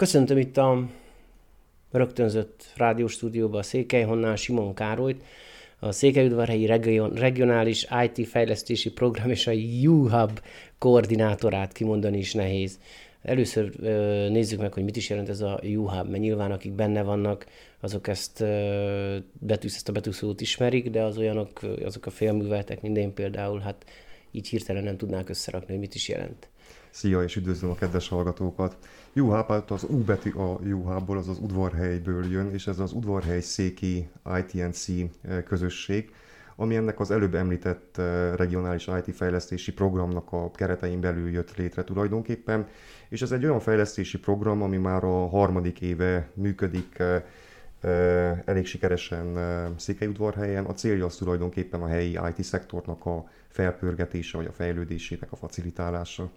Köszöntöm 0.00 0.38
itt 0.38 0.56
a 0.56 0.86
rögtönzött 1.90 2.72
rádióstúdióba 2.76 3.58
a 3.58 3.62
Székelyhonnál 3.62 4.36
Simon 4.36 4.74
Károlyt, 4.74 5.24
a 5.78 5.92
Székelyudvarhelyi 5.92 6.66
region, 6.66 7.14
regionális 7.14 7.86
IT 8.04 8.28
fejlesztési 8.28 8.90
program 8.90 9.30
és 9.30 9.46
a 9.46 9.52
UHub 9.84 10.40
koordinátorát 10.78 11.72
kimondani 11.72 12.18
is 12.18 12.34
nehéz. 12.34 12.78
Először 13.22 13.74
nézzük 14.30 14.60
meg, 14.60 14.72
hogy 14.72 14.84
mit 14.84 14.96
is 14.96 15.08
jelent 15.08 15.28
ez 15.28 15.40
a 15.40 15.60
UHub, 15.62 16.08
mert 16.08 16.22
nyilván 16.22 16.52
akik 16.52 16.72
benne 16.72 17.02
vannak, 17.02 17.46
azok 17.80 18.08
ezt, 18.08 18.40
ö, 18.40 19.16
ezt 19.46 19.88
a 19.88 19.92
betűszót 19.92 20.40
ismerik, 20.40 20.90
de 20.90 21.02
az 21.02 21.18
olyanok, 21.18 21.60
azok 21.84 22.06
a 22.06 22.10
félműveltek, 22.10 22.82
mint 22.82 22.96
én 22.96 23.14
például, 23.14 23.58
hát 23.58 23.84
így 24.30 24.48
hirtelen 24.48 24.84
nem 24.84 24.96
tudnák 24.96 25.28
összerakni, 25.28 25.70
hogy 25.70 25.80
mit 25.80 25.94
is 25.94 26.08
jelent. 26.08 26.48
Szia, 26.90 27.22
és 27.22 27.36
üdvözlöm 27.36 27.70
a 27.70 27.74
kedves 27.74 28.08
hallgatókat! 28.08 28.76
Juháb, 29.12 29.48
hát 29.48 29.70
az 29.70 29.86
U 29.88 30.04
betű 30.04 30.30
a 30.30 30.58
Juhából, 30.64 31.18
az 31.18 31.28
az 31.28 31.38
udvarhelyből 31.38 32.30
jön, 32.30 32.50
és 32.52 32.66
ez 32.66 32.78
az 32.78 32.92
udvarhely 32.92 33.40
széki 33.40 34.08
ITNC 34.38 34.88
eh, 34.88 35.42
közösség, 35.42 36.14
ami 36.56 36.76
ennek 36.76 37.00
az 37.00 37.10
előbb 37.10 37.34
említett 37.34 37.98
eh, 37.98 38.34
regionális 38.36 38.86
IT 38.86 39.16
fejlesztési 39.16 39.72
programnak 39.72 40.32
a 40.32 40.50
keretein 40.50 41.00
belül 41.00 41.30
jött 41.30 41.56
létre 41.56 41.84
tulajdonképpen, 41.84 42.66
és 43.08 43.22
ez 43.22 43.32
egy 43.32 43.44
olyan 43.44 43.60
fejlesztési 43.60 44.18
program, 44.18 44.62
ami 44.62 44.76
már 44.76 45.04
a 45.04 45.28
harmadik 45.28 45.80
éve 45.80 46.30
működik 46.34 46.98
eh, 46.98 47.22
elég 48.44 48.66
sikeresen 48.66 49.38
Székelyudvarhelyen. 49.76 50.64
A 50.64 50.74
célja 50.74 51.04
az 51.04 51.16
tulajdonképpen 51.16 51.82
a 51.82 51.86
helyi 51.86 52.18
IT 52.36 52.44
szektornak 52.44 53.06
a 53.06 53.28
felpörgetése, 53.48 54.36
vagy 54.36 54.46
a 54.46 54.52
fejlődésének 54.52 55.32
a 55.32 55.36
facilitálása. 55.36 56.30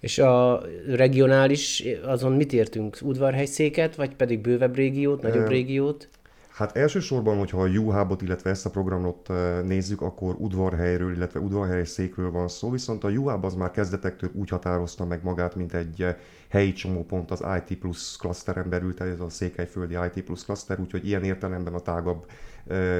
És 0.00 0.18
a 0.18 0.62
regionális, 0.86 1.84
azon 2.04 2.32
mit 2.32 2.52
értünk? 2.52 2.98
Udvarhelyszéket, 3.02 3.96
vagy 3.96 4.16
pedig 4.16 4.40
bővebb 4.40 4.74
régiót, 4.74 5.22
nagyobb 5.22 5.48
régiót? 5.48 6.08
Hát 6.50 6.76
elsősorban, 6.76 7.38
hogyha 7.38 7.62
a 7.62 7.68
UHub-ot, 7.68 8.22
illetve 8.22 8.50
ezt 8.50 8.66
a 8.66 8.70
programot 8.70 9.28
nézzük, 9.64 10.00
akkor 10.00 10.34
udvarhelyről, 10.38 11.14
illetve 11.14 11.40
udvarhely 11.40 11.84
székről 11.84 12.30
van 12.30 12.48
szó, 12.48 12.70
viszont 12.70 13.04
a 13.04 13.08
UHub 13.08 13.44
az 13.44 13.54
már 13.54 13.70
kezdetektől 13.70 14.30
úgy 14.34 14.48
határozta 14.48 15.04
meg 15.04 15.20
magát, 15.22 15.54
mint 15.54 15.74
egy 15.74 16.06
helyi 16.48 16.72
csomópont 16.72 17.30
az 17.30 17.44
IT 17.58 17.78
Plus 17.78 18.16
klaszteren 18.16 18.68
belül, 18.68 18.94
tehát 18.94 19.12
ez 19.12 19.20
a 19.20 19.28
székelyföldi 19.28 19.96
IT 20.14 20.24
Plus 20.24 20.44
klaszter, 20.44 20.80
úgyhogy 20.80 21.06
ilyen 21.06 21.24
értelemben 21.24 21.74
a 21.74 21.80
tágabb 21.80 22.26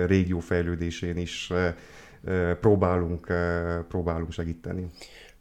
régió 0.06 0.38
fejlődésén 0.38 1.16
is 1.16 1.52
próbálunk, 2.60 3.32
próbálunk 3.88 4.32
segíteni. 4.32 4.86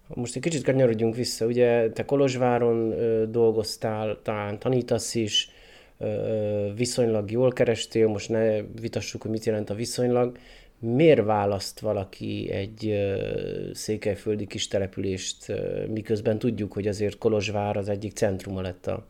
Most 0.08 0.36
egy 0.36 0.42
kicsit 0.42 0.64
kanyarodjunk 0.64 1.16
vissza, 1.16 1.46
ugye 1.46 1.90
te 1.90 2.06
Kolozsváron 2.06 2.92
ö, 2.92 3.26
dolgoztál, 3.30 4.20
talán 4.24 4.60
tanítasz 4.60 5.16
is, 5.16 5.50
ö, 5.98 6.72
viszonylag 6.76 7.32
jól 7.32 7.52
kerestél, 7.52 8.08
most 8.08 8.30
ne 8.30 8.62
vitassuk, 8.62 9.22
hogy 9.22 9.32
mit 9.32 9.46
jelent 9.46 9.70
a 9.70 9.74
viszonylag. 9.74 10.38
Miért 10.80 11.26
választ 11.26 11.80
valaki 11.80 12.50
egy 12.52 12.88
ö, 12.88 13.30
székelyföldi 13.74 14.48
kis 14.48 14.68
települést, 14.68 15.50
ö, 15.50 15.86
miközben 15.88 16.40
tudjuk, 16.40 16.74
hogy 16.74 16.88
azért 16.88 17.18
Kolozsvár 17.18 17.78
az 17.78 17.90
egyik 17.90 18.14
centruma 18.14 18.62
lett 18.62 18.88
a, 18.88 19.06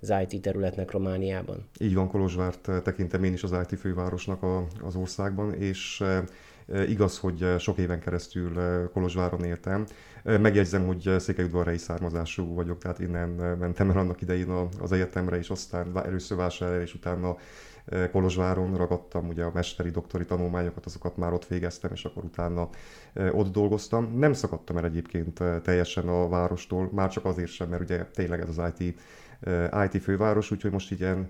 az 0.00 0.12
IT 0.28 0.42
területnek 0.42 0.90
Romániában? 0.90 1.68
Így 1.80 1.94
van, 1.94 2.08
Kolozsvárt 2.08 2.70
tekintem 2.82 3.24
én 3.24 3.32
is 3.32 3.42
az 3.42 3.56
IT 3.68 3.78
fővárosnak 3.78 4.42
a, 4.42 4.66
az 4.82 4.96
országban, 4.96 5.54
és 5.54 6.02
Igaz, 6.66 7.18
hogy 7.18 7.54
sok 7.58 7.78
éven 7.78 8.00
keresztül 8.00 8.52
Kolozsváron 8.92 9.44
éltem. 9.44 9.86
Megjegyzem, 10.22 10.86
hogy 10.86 11.14
székelyudvarhelyi 11.18 11.78
származású 11.78 12.54
vagyok, 12.54 12.78
tehát 12.78 12.98
innen 12.98 13.28
mentem 13.58 13.90
el 13.90 13.98
annak 13.98 14.20
idején 14.20 14.50
az 14.80 14.92
egyetemre, 14.92 15.38
és 15.38 15.50
aztán 15.50 15.98
először 16.04 16.36
vásárra, 16.36 16.80
és 16.80 16.94
utána 16.94 17.36
Kolozsváron 18.12 18.76
ragadtam 18.76 19.28
ugye 19.28 19.44
a 19.44 19.50
mesteri 19.54 19.90
doktori 19.90 20.24
tanulmányokat, 20.24 20.86
azokat 20.86 21.16
már 21.16 21.32
ott 21.32 21.46
végeztem, 21.46 21.90
és 21.92 22.04
akkor 22.04 22.24
utána 22.24 22.68
ott 23.30 23.52
dolgoztam. 23.52 24.18
Nem 24.18 24.32
szakadtam 24.32 24.76
el 24.76 24.84
egyébként 24.84 25.42
teljesen 25.62 26.08
a 26.08 26.28
várostól, 26.28 26.90
már 26.92 27.10
csak 27.10 27.24
azért 27.24 27.50
sem, 27.50 27.68
mert 27.68 27.82
ugye 27.82 28.04
tényleg 28.04 28.40
ez 28.40 28.58
az 28.58 28.72
IT, 28.78 29.00
IT 29.92 30.02
főváros, 30.02 30.50
úgyhogy 30.50 30.70
most 30.72 30.90
ilyen 30.90 31.28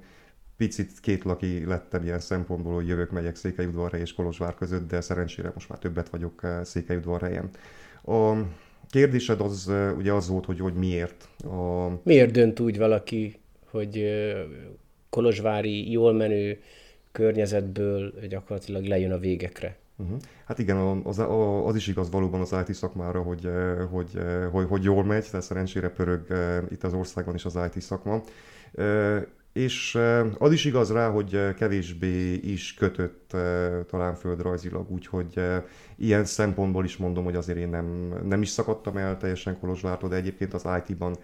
picit 0.67 1.01
két 1.01 1.25
laki 1.25 1.65
lettem 1.65 2.03
ilyen 2.03 2.19
szempontból, 2.19 2.75
hogy 2.75 2.89
jövök, 2.89 3.11
megyek 3.11 3.37
Székelyudvarhely 3.37 4.01
és 4.01 4.15
Kolozsvár 4.15 4.55
között, 4.55 4.89
de 4.89 5.01
szerencsére 5.01 5.51
most 5.55 5.69
már 5.69 5.79
többet 5.79 6.09
vagyok 6.09 6.41
eh, 6.43 6.65
Székelyudvarhelyen. 6.65 7.51
A 8.05 8.33
kérdésed 8.91 9.41
az 9.41 9.69
eh, 9.69 9.97
ugye 9.97 10.13
az 10.13 10.29
volt, 10.29 10.45
hogy, 10.45 10.61
hogy 10.61 10.75
miért. 10.75 11.29
A... 11.45 11.89
Miért 12.03 12.31
dönt 12.31 12.61
úgy 12.61 12.79
valaki, 12.79 13.35
hogy 13.71 13.97
eh, 13.99 14.37
kolozsvári, 15.11 15.91
jól 15.91 16.13
menő 16.13 16.61
környezetből 17.13 18.13
gyakorlatilag 18.29 18.85
lejön 18.85 19.13
a 19.13 19.19
végekre? 19.19 19.77
Uh-huh. 19.97 20.19
Hát 20.45 20.59
igen, 20.59 20.77
az, 21.05 21.19
az 21.65 21.77
is 21.77 21.87
igaz 21.87 22.11
valóban 22.11 22.41
az 22.41 22.55
IT 22.67 22.75
szakmára, 22.75 23.23
hogy, 23.23 23.49
hogy, 23.91 24.19
hogy, 24.51 24.67
hogy 24.69 24.83
jól 24.83 25.05
megy, 25.05 25.25
tehát 25.31 25.47
szerencsére 25.47 25.89
pörög 25.89 26.27
itt 26.71 26.85
az 26.85 26.95
országban 26.95 27.35
is 27.35 27.45
az 27.45 27.59
IT 27.73 27.83
szakma. 27.83 28.23
És 29.53 29.99
az 30.39 30.53
is 30.53 30.65
igaz 30.65 30.93
rá, 30.93 31.11
hogy 31.11 31.55
kevésbé 31.55 32.35
is 32.35 32.75
kötött 32.75 33.37
talán 33.91 34.15
földrajzilag, 34.15 34.91
úgyhogy 34.91 35.41
ilyen 36.03 36.25
szempontból 36.25 36.85
is 36.85 36.97
mondom, 36.97 37.25
hogy 37.25 37.37
azért 37.37 37.59
én 37.59 37.69
nem, 37.69 38.15
nem 38.25 38.43
is 38.43 38.49
szakadtam 38.49 38.97
el 38.97 39.17
teljesen 39.17 39.59
Kolozsvártól, 39.59 40.09
de 40.09 40.17
egyébként 40.17 40.55
az 40.55 40.67
IT-ban 40.87 41.17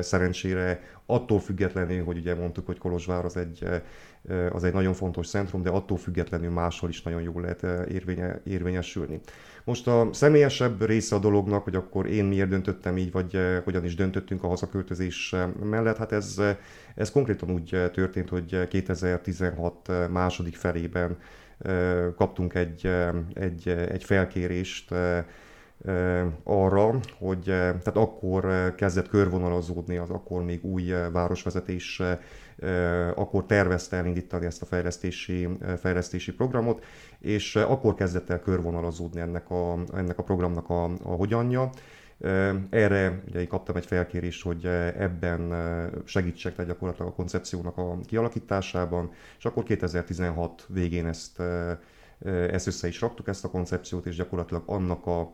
szerencsére 0.00 0.80
attól 1.06 1.40
függetlenül, 1.40 2.04
hogy 2.04 2.16
ugye 2.16 2.34
mondtuk, 2.34 2.66
hogy 2.66 2.78
Kolozsvár 2.78 3.24
az 3.24 3.36
egy, 3.36 3.64
az 4.50 4.64
egy 4.64 4.72
nagyon 4.72 4.94
fontos 4.94 5.28
centrum, 5.28 5.62
de 5.62 5.70
attól 5.70 5.96
függetlenül 5.96 6.50
máshol 6.50 6.90
is 6.90 7.02
nagyon 7.02 7.22
jól 7.22 7.40
lehet 7.42 7.88
érvénye, 7.88 8.40
érvényesülni. 8.44 9.20
Most 9.64 9.86
a 9.86 10.08
személyesebb 10.12 10.84
része 10.84 11.16
a 11.16 11.18
dolognak, 11.18 11.64
hogy 11.64 11.74
akkor 11.74 12.06
én 12.06 12.24
miért 12.24 12.48
döntöttem 12.48 12.96
így, 12.96 13.12
vagy 13.12 13.38
hogyan 13.64 13.84
is 13.84 13.94
döntöttünk 13.94 14.44
a 14.44 14.48
hazaköltözés 14.48 15.34
mellett, 15.62 15.96
hát 15.96 16.12
ez, 16.12 16.40
ez 16.94 17.10
konkrétan 17.10 17.50
úgy 17.50 17.90
történt, 17.92 18.28
hogy 18.28 18.68
2016 18.68 19.90
második 20.10 20.56
felében 20.56 21.16
kaptunk 22.16 22.54
egy, 22.54 22.90
egy, 23.34 23.68
egy 23.68 24.04
felkérést 24.04 24.94
arra, 26.44 26.94
hogy 27.18 27.42
tehát 27.44 27.96
akkor 27.96 28.74
kezdett 28.74 29.08
körvonalazódni 29.08 29.96
az 29.96 30.10
akkor 30.10 30.44
még 30.44 30.64
új 30.64 30.92
városvezetés, 31.12 32.02
akkor 33.14 33.46
tervezte 33.46 33.96
elindítani 33.96 34.46
ezt 34.46 34.62
a 34.62 34.66
fejlesztési, 34.66 35.48
fejlesztési 35.80 36.32
programot, 36.32 36.84
és 37.18 37.56
akkor 37.56 37.94
kezdett 37.94 38.30
el 38.30 38.40
körvonalazódni 38.40 39.20
ennek 39.20 39.50
a, 39.50 39.78
ennek 39.94 40.18
a 40.18 40.22
programnak 40.22 40.70
a, 40.70 40.84
a 40.84 41.14
hogyanja. 41.16 41.70
Erre 42.70 43.22
ugye 43.28 43.40
én 43.40 43.48
kaptam 43.48 43.76
egy 43.76 43.86
felkérést, 43.86 44.42
hogy 44.42 44.66
ebben 44.96 45.52
segítsek 46.04 46.56
le 46.56 46.64
gyakorlatilag 46.64 47.10
a 47.10 47.14
koncepciónak 47.14 47.76
a 47.76 47.98
kialakításában, 48.06 49.10
és 49.38 49.44
akkor 49.44 49.62
2016 49.62 50.66
végén 50.68 51.06
ezt, 51.06 51.42
ezt 52.24 52.66
össze 52.66 52.88
is 52.88 53.00
raktuk, 53.00 53.28
ezt 53.28 53.44
a 53.44 53.50
koncepciót, 53.50 54.06
és 54.06 54.16
gyakorlatilag 54.16 54.62
annak 54.66 55.06
a, 55.06 55.32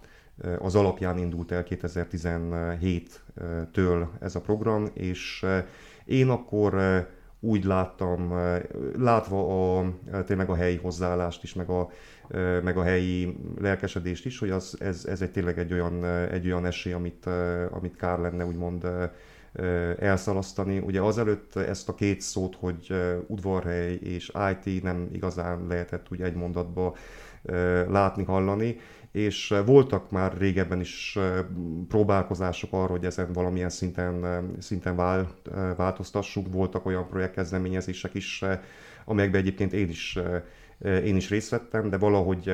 az 0.59 0.75
alapján 0.75 1.19
indult 1.19 1.53
el 1.53 1.65
2017-től 1.69 4.07
ez 4.21 4.35
a 4.35 4.41
program, 4.41 4.91
és 4.95 5.47
én 6.05 6.29
akkor 6.29 6.75
úgy 7.45 7.65
láttam, 7.65 8.35
látva 8.99 9.79
a, 9.79 9.93
tényleg 10.25 10.51
a 10.51 10.55
helyi 10.55 10.77
hozzáállást 10.77 11.43
is, 11.43 11.55
meg 11.55 11.69
a, 11.69 11.91
meg 12.63 12.77
a 12.77 12.83
helyi 12.83 13.37
lelkesedést 13.61 14.27
is, 14.27 14.39
hogy 14.39 14.51
az, 14.51 14.77
ez, 14.81 15.05
ez 15.05 15.23
egy 15.23 15.31
tényleg 15.31 15.59
egy 15.59 15.73
olyan, 15.73 16.05
egy 16.05 16.47
olyan 16.47 16.67
esély, 16.67 16.93
amit, 16.93 17.27
amit 17.71 17.97
kár 17.97 18.19
lenne 18.19 18.45
úgymond 18.45 18.87
elszalasztani. 19.99 20.79
Ugye 20.79 21.01
azelőtt 21.01 21.57
ezt 21.57 21.89
a 21.89 21.95
két 21.95 22.21
szót, 22.21 22.57
hogy 22.57 22.95
udvarhely 23.27 23.95
és 23.95 24.33
IT 24.51 24.83
nem 24.83 25.09
igazán 25.13 25.67
lehetett 25.67 26.07
úgy 26.11 26.23
egy 26.23 26.35
mondatba 26.35 26.97
látni, 27.89 28.25
hallani, 28.25 28.77
és 29.15 29.55
voltak 29.67 30.11
már 30.11 30.37
régebben 30.39 30.81
is 30.81 31.19
próbálkozások 31.89 32.73
arra, 32.73 32.91
hogy 32.91 33.05
ezen 33.05 33.33
valamilyen 33.33 33.71
szinten, 33.71 34.45
szinten 34.59 34.97
változtassunk. 35.77 36.53
Voltak 36.53 36.87
olyan 36.87 37.09
projektkezdeményezések 37.09 38.15
is, 38.15 38.45
amelyekben 39.05 39.41
egyébként 39.41 39.73
én 39.73 39.89
is 39.89 40.19
én 40.85 41.17
is 41.17 41.31
részt 41.31 41.51
vettem, 41.51 41.91
de 41.91 41.99
valahogy, 41.99 42.53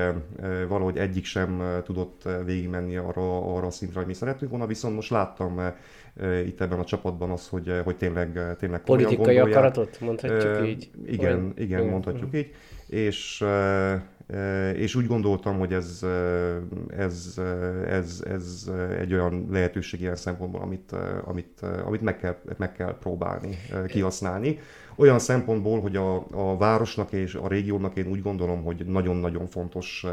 valahogy 0.69 0.97
egyik 0.97 1.25
sem 1.25 1.81
tudott 1.85 2.29
végigmenni 2.45 2.97
arra, 2.97 3.55
arra 3.55 3.67
a 3.67 3.71
szintre, 3.71 3.99
hogy 3.99 4.09
mi 4.09 4.15
szeretünk 4.15 4.51
volna, 4.51 4.67
viszont 4.67 4.95
most 4.95 5.11
láttam 5.11 5.61
itt 6.47 6.61
ebben 6.61 6.79
a 6.79 6.85
csapatban 6.85 7.31
az, 7.31 7.49
hogy, 7.49 7.81
hogy 7.85 7.97
tényleg, 7.97 8.57
tényleg 8.59 8.81
Politikai 8.81 9.39
akaratot, 9.39 10.01
mondhatjuk 10.01 10.67
így? 10.67 10.91
Igen, 11.07 11.53
igen, 11.57 11.85
mondhatjuk 11.85 12.35
így. 12.35 12.55
És 12.87 13.45
és 14.81 14.95
úgy 14.95 15.07
gondoltam, 15.07 15.59
hogy 15.59 15.73
ez, 15.73 16.07
ez, 16.97 17.41
ez, 17.87 18.23
ez 18.27 18.71
egy 18.99 19.13
olyan 19.13 19.47
lehetőség 19.51 20.01
ilyen 20.01 20.17
szempontból, 20.17 20.61
amit, 20.61 20.93
amit, 21.25 21.61
amit 21.85 22.01
meg, 22.01 22.19
kell, 22.19 22.37
meg 22.57 22.73
kell 22.73 22.99
próbálni, 22.99 23.59
kihasználni. 23.87 24.59
Olyan 24.97 25.19
szempontból, 25.19 25.81
hogy 25.81 25.97
a, 25.97 26.27
a 26.31 26.57
városnak 26.57 27.13
és 27.13 27.35
a 27.35 27.49
régiónak 27.49 27.97
én 27.97 28.07
úgy 28.07 28.23
gondolom, 28.23 28.63
hogy 28.63 28.87
nagyon-nagyon 28.87 29.47
fontos 29.47 30.07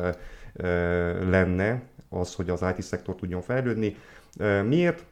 lenne 1.30 1.82
az, 2.10 2.34
hogy 2.34 2.50
az 2.50 2.66
IT-szektor 2.78 3.16
tudjon 3.16 3.42
fejlődni. 3.42 3.96
Miért? 4.66 5.06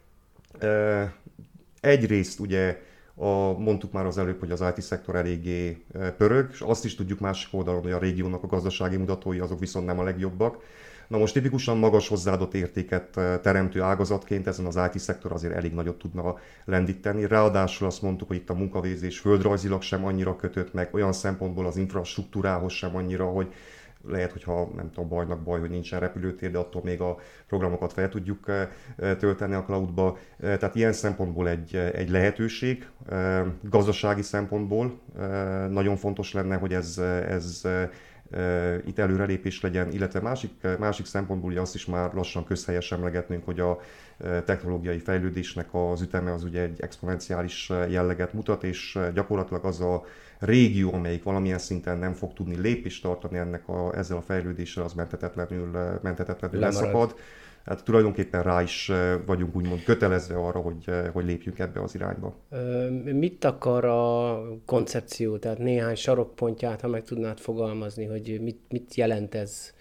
Egyrészt 1.79 2.39
ugye 2.39 2.81
a, 3.15 3.59
mondtuk 3.59 3.91
már 3.91 4.05
az 4.05 4.17
előbb, 4.17 4.39
hogy 4.39 4.51
az 4.51 4.63
IT-szektor 4.75 5.15
eléggé 5.15 5.85
pörög, 6.17 6.49
és 6.51 6.61
azt 6.61 6.85
is 6.85 6.95
tudjuk 6.95 7.19
másik 7.19 7.53
oldalon, 7.53 7.81
hogy 7.81 7.91
a 7.91 7.99
régiónak 7.99 8.43
a 8.43 8.47
gazdasági 8.47 8.97
mutatói 8.97 9.39
azok 9.39 9.59
viszont 9.59 9.85
nem 9.85 9.99
a 9.99 10.03
legjobbak. 10.03 10.57
Na 11.07 11.17
most 11.17 11.33
tipikusan 11.33 11.77
magas 11.77 12.07
hozzáadott 12.07 12.53
értéket 12.53 13.09
teremtő 13.41 13.81
ágazatként 13.81 14.47
ezen 14.47 14.65
az 14.65 14.79
IT-szektor 14.93 15.31
azért 15.31 15.53
elég 15.53 15.73
nagyot 15.73 15.97
tudna 15.97 16.35
lendíteni. 16.65 17.27
Ráadásul 17.27 17.87
azt 17.87 18.01
mondtuk, 18.01 18.27
hogy 18.27 18.37
itt 18.37 18.49
a 18.49 18.53
munkavégzés 18.53 19.19
földrajzilag 19.19 19.81
sem 19.81 20.05
annyira 20.05 20.35
kötött 20.35 20.73
meg, 20.73 20.89
olyan 20.93 21.13
szempontból 21.13 21.65
az 21.65 21.77
infrastruktúrához 21.77 22.71
sem 22.71 22.95
annyira, 22.95 23.25
hogy 23.25 23.53
lehet, 24.07 24.31
hogyha 24.31 24.69
nem 24.75 24.91
tudom, 24.91 25.09
bajnak 25.09 25.43
baj, 25.43 25.59
hogy 25.59 25.69
nincsen 25.69 25.99
repülőtér, 25.99 26.51
de 26.51 26.57
attól 26.57 26.81
még 26.83 27.01
a 27.01 27.17
programokat 27.47 27.93
fel 27.93 28.09
tudjuk 28.09 28.47
eh, 28.47 28.67
eh, 28.97 29.15
tölteni 29.15 29.53
a 29.53 29.63
cloudba. 29.63 30.17
Eh, 30.39 30.57
tehát 30.57 30.75
ilyen 30.75 30.93
szempontból 30.93 31.49
egy, 31.49 31.75
egy 31.75 32.09
lehetőség, 32.09 32.87
gazdasági 33.61 34.21
szempontból 34.21 34.99
nagyon 35.69 35.95
fontos 35.95 36.33
lenne, 36.33 36.55
hogy 36.55 36.73
ez, 36.73 36.97
ez 37.27 37.61
itt 38.85 38.99
előrelépés 38.99 39.61
legyen, 39.61 39.91
illetve 39.91 40.19
másik, 40.19 40.51
másik 40.79 41.05
szempontból 41.05 41.51
ugye 41.51 41.61
azt 41.61 41.75
is 41.75 41.85
már 41.85 42.13
lassan 42.13 42.45
közhelyes 42.45 42.91
emlegetnünk, 42.91 43.45
hogy 43.45 43.59
a 43.59 43.79
technológiai 44.45 44.99
fejlődésnek 44.99 45.67
az 45.71 46.01
üteme 46.01 46.33
az 46.33 46.43
ugye 46.43 46.61
egy 46.61 46.81
exponenciális 46.81 47.71
jelleget 47.89 48.33
mutat, 48.33 48.63
és 48.63 48.99
gyakorlatilag 49.13 49.65
az 49.65 49.81
a 49.81 50.03
régió, 50.39 50.93
amelyik 50.93 51.23
valamilyen 51.23 51.57
szinten 51.57 51.97
nem 51.97 52.13
fog 52.13 52.33
tudni 52.33 52.55
lépést 52.55 53.03
tartani 53.03 53.37
ennek 53.37 53.67
a, 53.67 53.97
ezzel 53.97 54.17
a 54.17 54.21
fejlődéssel, 54.21 54.83
az 54.83 54.93
mentetetlenül, 54.93 55.99
mentetetlenül 56.01 56.59
leszakad. 56.59 57.15
Hát 57.65 57.83
tulajdonképpen 57.83 58.43
rá 58.43 58.61
is 58.61 58.91
vagyunk 59.25 59.55
úgymond 59.55 59.83
kötelezve 59.83 60.35
arra, 60.35 60.59
hogy, 60.59 60.89
hogy 61.13 61.25
lépjünk 61.25 61.59
ebbe 61.59 61.81
az 61.81 61.95
irányba. 61.95 62.35
Mit 63.03 63.43
akar 63.43 63.85
a 63.85 64.41
koncepció? 64.65 65.37
Tehát 65.37 65.57
néhány 65.57 65.95
sarokpontját, 65.95 66.81
ha 66.81 66.87
meg 66.87 67.03
tudnád 67.03 67.39
fogalmazni, 67.39 68.05
hogy 68.05 68.39
mit, 68.41 68.59
mit 68.69 68.95
jelent 68.95 69.35
ez 69.35 69.73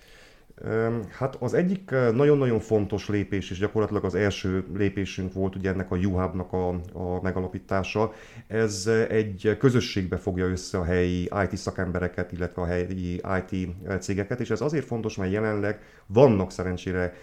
Hát 1.10 1.36
az 1.40 1.54
egyik 1.54 1.90
nagyon-nagyon 1.90 2.60
fontos 2.60 3.08
lépés, 3.08 3.50
és 3.50 3.58
gyakorlatilag 3.58 4.04
az 4.04 4.14
első 4.14 4.64
lépésünk 4.76 5.32
volt 5.32 5.56
ugye 5.56 5.70
ennek 5.70 5.90
a 5.90 5.96
UHub-nak 5.96 6.52
a, 6.52 6.68
a 6.92 7.20
megalapítása. 7.22 8.12
Ez 8.46 8.86
egy 9.08 9.56
közösségbe 9.58 10.16
fogja 10.16 10.46
össze 10.46 10.78
a 10.78 10.84
helyi 10.84 11.22
IT 11.22 11.56
szakembereket, 11.56 12.32
illetve 12.32 12.62
a 12.62 12.66
helyi 12.66 13.20
IT 13.50 13.68
cégeket, 14.00 14.40
és 14.40 14.50
ez 14.50 14.60
azért 14.60 14.86
fontos, 14.86 15.16
mert 15.16 15.32
jelenleg 15.32 15.80
vannak 16.06 16.50
szerencsére 16.50 17.14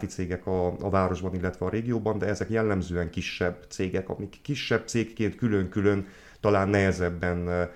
IT 0.00 0.10
cégek 0.10 0.46
a, 0.46 0.66
a 0.66 0.90
városban, 0.90 1.34
illetve 1.34 1.66
a 1.66 1.70
régióban, 1.70 2.18
de 2.18 2.26
ezek 2.26 2.50
jellemzően 2.50 3.10
kisebb 3.10 3.64
cégek, 3.68 4.08
amik 4.08 4.38
kisebb 4.42 4.86
cégként 4.86 5.34
külön-külön 5.34 6.06
talán 6.40 6.68
nehezebben 6.68 7.68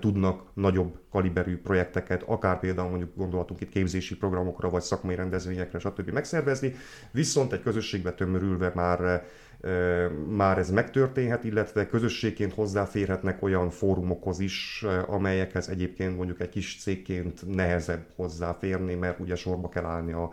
tudnak 0.00 0.42
nagyobb 0.54 0.98
kaliberű 1.10 1.56
projekteket, 1.56 2.22
akár 2.22 2.58
például 2.58 2.88
mondjuk 2.88 3.16
gondolhatunk 3.16 3.60
itt 3.60 3.68
képzési 3.68 4.16
programokra, 4.16 4.68
vagy 4.70 4.82
szakmai 4.82 5.14
rendezvényekre, 5.14 5.78
stb. 5.78 6.10
megszervezni, 6.10 6.74
viszont 7.10 7.52
egy 7.52 7.62
közösségbe 7.62 8.12
tömörülve 8.12 8.72
már 8.74 9.24
már 10.28 10.58
ez 10.58 10.70
megtörténhet, 10.70 11.44
illetve 11.44 11.86
közösségként 11.86 12.54
hozzáférhetnek 12.54 13.42
olyan 13.42 13.70
fórumokhoz 13.70 14.40
is, 14.40 14.84
amelyekhez 15.06 15.68
egyébként 15.68 16.16
mondjuk 16.16 16.40
egy 16.40 16.48
kis 16.48 16.78
cégként 16.80 17.54
nehezebb 17.54 18.06
hozzáférni, 18.16 18.94
mert 18.94 19.20
ugye 19.20 19.34
sorba 19.34 19.68
kell 19.68 19.84
állni 19.84 20.12
a 20.12 20.32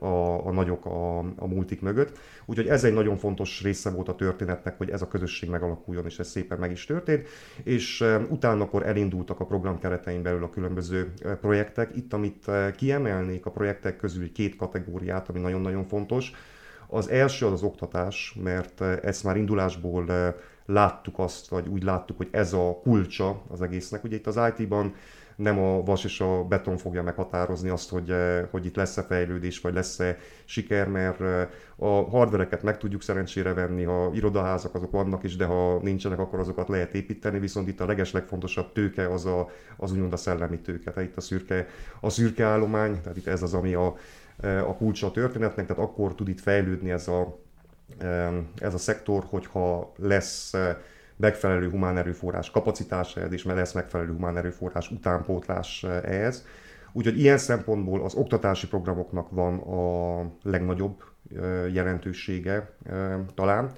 a, 0.00 0.46
a 0.46 0.52
nagyok 0.52 0.86
a, 0.86 1.18
a 1.18 1.46
multik 1.46 1.80
mögött. 1.80 2.18
Úgyhogy 2.46 2.68
ez 2.68 2.84
egy 2.84 2.92
nagyon 2.92 3.16
fontos 3.16 3.62
része 3.62 3.90
volt 3.90 4.08
a 4.08 4.14
történetnek, 4.14 4.78
hogy 4.78 4.90
ez 4.90 5.02
a 5.02 5.08
közösség 5.08 5.48
megalakuljon, 5.48 6.04
és 6.04 6.18
ez 6.18 6.28
szépen 6.28 6.58
meg 6.58 6.70
is 6.70 6.84
történt. 6.84 7.28
És 7.62 8.04
utána 8.28 8.62
akkor 8.62 8.86
elindultak 8.86 9.40
a 9.40 9.46
program 9.46 9.78
keretein 9.78 10.22
belül 10.22 10.44
a 10.44 10.50
különböző 10.50 11.12
projektek. 11.40 11.96
Itt, 11.96 12.12
amit 12.12 12.50
kiemelnék 12.76 13.46
a 13.46 13.50
projektek 13.50 13.96
közül 13.96 14.32
két 14.32 14.56
kategóriát, 14.56 15.28
ami 15.28 15.40
nagyon-nagyon 15.40 15.84
fontos. 15.84 16.32
Az 16.86 17.08
első 17.08 17.46
az 17.46 17.52
az 17.52 17.62
oktatás, 17.62 18.36
mert 18.42 18.80
ezt 18.80 19.24
már 19.24 19.36
indulásból 19.36 20.34
láttuk 20.66 21.18
azt, 21.18 21.48
vagy 21.48 21.68
úgy 21.68 21.82
láttuk, 21.82 22.16
hogy 22.16 22.28
ez 22.30 22.52
a 22.52 22.78
kulcsa 22.82 23.42
az 23.48 23.62
egésznek. 23.62 24.04
Ugye 24.04 24.16
itt 24.16 24.26
az 24.26 24.40
IT-ban 24.56 24.94
nem 25.40 25.58
a 25.58 25.82
vas 25.82 26.04
és 26.04 26.20
a 26.20 26.44
beton 26.44 26.76
fogja 26.76 27.02
meghatározni 27.02 27.68
azt, 27.68 27.90
hogy, 27.90 28.10
eh, 28.10 28.46
hogy 28.50 28.66
itt 28.66 28.76
lesz-e 28.76 29.02
fejlődés, 29.02 29.60
vagy 29.60 29.74
lesz-e 29.74 30.16
siker, 30.44 30.88
mert 30.88 31.20
eh, 31.20 31.48
a 31.76 31.86
hardvereket 31.86 32.62
meg 32.62 32.78
tudjuk 32.78 33.02
szerencsére 33.02 33.54
venni, 33.54 33.82
ha 33.82 34.10
irodaházak 34.14 34.74
azok 34.74 34.90
vannak 34.90 35.24
is, 35.24 35.36
de 35.36 35.44
ha 35.44 35.78
nincsenek, 35.82 36.18
akkor 36.18 36.38
azokat 36.38 36.68
lehet 36.68 36.94
építeni, 36.94 37.38
viszont 37.38 37.68
itt 37.68 37.80
a 37.80 37.86
legeslegfontosabb 37.86 38.72
tőke 38.72 39.12
az, 39.12 39.26
a, 39.26 39.48
az 39.76 39.92
úgymond 39.92 40.12
a 40.12 40.16
szellemi 40.16 40.58
tőke, 40.58 40.90
tehát 40.90 41.08
itt 41.08 41.16
a 41.16 41.20
szürke, 41.20 41.66
a 42.00 42.10
szürke 42.10 42.44
állomány, 42.44 43.00
tehát 43.00 43.16
itt 43.16 43.26
ez 43.26 43.42
az, 43.42 43.54
ami 43.54 43.74
a, 43.74 43.96
eh, 44.40 44.68
a 44.68 44.74
kulcsa 44.76 45.06
a 45.06 45.10
történetnek, 45.10 45.66
tehát 45.66 45.82
akkor 45.82 46.14
tud 46.14 46.28
itt 46.28 46.40
fejlődni 46.40 46.90
ez 46.90 47.08
a, 47.08 47.38
ez 48.58 48.74
a 48.74 48.78
szektor, 48.78 49.24
hogyha 49.28 49.92
lesz 49.96 50.54
megfelelő 51.20 51.70
humán 51.70 51.98
erőforrás 51.98 52.50
kapacitása 52.50 53.20
ehhez, 53.20 53.32
és 53.32 53.44
lesz 53.44 53.72
megfelelő 53.72 54.12
humán 54.12 54.36
erőforrás 54.36 54.90
utánpótlás 54.90 55.84
eh, 55.84 56.02
ehhez. 56.02 56.46
Úgyhogy 56.92 57.18
ilyen 57.18 57.38
szempontból 57.38 58.02
az 58.04 58.14
oktatási 58.14 58.68
programoknak 58.68 59.30
van 59.30 59.58
a 59.58 60.24
legnagyobb 60.42 61.02
eh, 61.36 61.72
jelentősége 61.74 62.74
eh, 62.84 63.14
talán, 63.34 63.72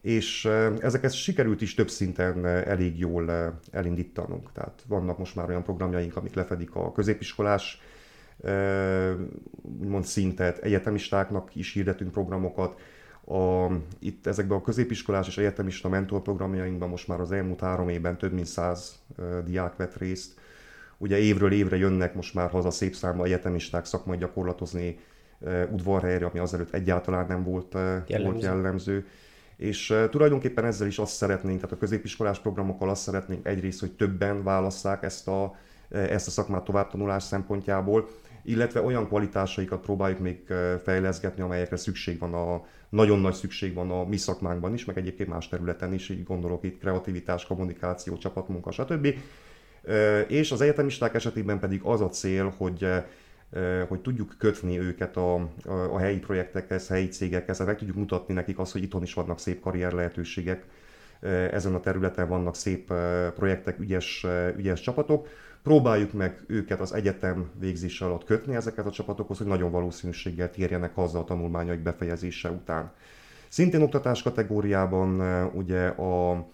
és 0.00 0.44
ezeket 0.80 1.12
sikerült 1.12 1.60
is 1.60 1.74
több 1.74 1.90
szinten 1.90 2.46
elég 2.46 2.98
jól 2.98 3.58
elindítanunk. 3.70 4.52
Tehát 4.52 4.82
vannak 4.86 5.18
most 5.18 5.36
már 5.36 5.48
olyan 5.48 5.62
programjaink, 5.62 6.16
amik 6.16 6.34
lefedik 6.34 6.74
a 6.74 6.92
középiskolás 6.92 7.80
úgymond 9.80 10.04
szintet, 10.04 10.58
egyetemistáknak 10.58 11.54
is 11.54 11.72
hirdetünk 11.72 12.10
programokat, 12.10 12.80
a, 13.28 13.70
itt 13.98 14.26
ezekben 14.26 14.58
a 14.58 14.62
középiskolás 14.62 15.26
és 15.26 15.38
egyetemista 15.38 15.88
mentorprogramjainkban 15.88 16.88
most 16.88 17.08
már 17.08 17.20
az 17.20 17.32
elmúlt 17.32 17.60
három 17.60 17.88
évben 17.88 18.18
több 18.18 18.32
mint 18.32 18.46
száz 18.46 19.02
diák 19.44 19.76
vett 19.76 19.96
részt. 19.96 20.40
Ugye 20.98 21.18
évről 21.18 21.52
évre 21.52 21.76
jönnek 21.76 22.14
most 22.14 22.34
már 22.34 22.50
haza 22.50 22.70
szép 22.70 22.94
számba 22.94 23.24
egyetemisták 23.24 23.84
szakmai 23.84 24.16
gyakorlatozni 24.16 24.98
udvarhelyre, 25.70 26.26
ami 26.26 26.38
azelőtt 26.38 26.74
egyáltalán 26.74 27.26
nem 27.26 27.44
volt 27.44 27.72
jellemző. 28.06 28.30
Volt 28.30 28.42
jellemző. 28.42 29.06
És 29.56 29.94
tulajdonképpen 30.10 30.64
ezzel 30.64 30.86
is 30.86 30.98
azt 30.98 31.14
szeretnénk, 31.14 31.60
tehát 31.60 31.74
a 31.74 31.78
középiskolás 31.78 32.38
programokkal 32.38 32.90
azt 32.90 33.02
szeretnénk 33.02 33.46
egyrészt, 33.46 33.80
hogy 33.80 33.92
többen 33.92 34.42
válasszák 34.42 35.02
ezt 35.02 35.28
a, 35.28 35.56
ezt 35.88 36.26
a 36.26 36.30
szakmát 36.30 36.64
továbbtanulás 36.64 37.22
szempontjából, 37.22 38.08
illetve 38.48 38.82
olyan 38.82 39.06
kvalitásaikat 39.06 39.80
próbáljuk 39.80 40.18
még 40.18 40.52
fejleszgetni, 40.82 41.42
amelyekre 41.42 41.76
szükség 41.76 42.18
van 42.18 42.34
a, 42.34 42.64
nagyon 42.88 43.18
nagy 43.18 43.34
szükség 43.34 43.74
van 43.74 43.90
a 43.90 44.04
mi 44.04 44.16
szakmánkban 44.16 44.74
is, 44.74 44.84
meg 44.84 44.98
egyébként 44.98 45.28
más 45.28 45.48
területen 45.48 45.92
is, 45.92 46.08
így 46.08 46.24
gondolok 46.24 46.64
itt 46.64 46.80
kreativitás, 46.80 47.46
kommunikáció, 47.46 48.16
csapatmunka, 48.16 48.70
stb. 48.70 49.14
És 50.28 50.52
az 50.52 50.60
egyetemisták 50.60 51.14
esetében 51.14 51.58
pedig 51.58 51.80
az 51.82 52.00
a 52.00 52.08
cél, 52.08 52.54
hogy 52.56 52.86
hogy 53.88 54.00
tudjuk 54.00 54.34
kötni 54.38 54.78
őket 54.80 55.16
a, 55.16 55.34
a, 55.34 55.48
a 55.90 55.98
helyi 55.98 56.18
projektekhez, 56.18 56.88
helyi 56.88 57.08
cégekhez, 57.08 57.58
meg 57.58 57.78
tudjuk 57.78 57.96
mutatni 57.96 58.34
nekik 58.34 58.58
azt, 58.58 58.72
hogy 58.72 58.82
itthon 58.82 59.02
is 59.02 59.14
vannak 59.14 59.38
szép 59.38 59.60
karrier 59.60 59.92
lehetőségek, 59.92 60.64
ezen 61.50 61.74
a 61.74 61.80
területen 61.80 62.28
vannak 62.28 62.56
szép 62.56 62.92
projektek, 63.34 63.78
ügyes, 63.78 64.26
ügyes 64.56 64.80
csapatok, 64.80 65.28
Próbáljuk 65.62 66.12
meg 66.12 66.44
őket 66.46 66.80
az 66.80 66.92
egyetem 66.92 67.50
végzése 67.58 68.04
alatt 68.04 68.24
kötni 68.24 68.54
ezeket 68.54 68.86
a 68.86 68.90
csapatokhoz, 68.90 69.38
hogy 69.38 69.46
nagyon 69.46 69.70
valószínűséggel 69.70 70.50
térjenek 70.50 70.94
haza 70.94 71.18
a 71.18 71.24
tanulmányaik 71.24 71.80
befejezése 71.80 72.50
után. 72.50 72.92
Szintén 73.48 73.82
oktatás 73.82 74.22
kategóriában 74.22 75.20
ugye 75.54 75.86
a 75.86 76.46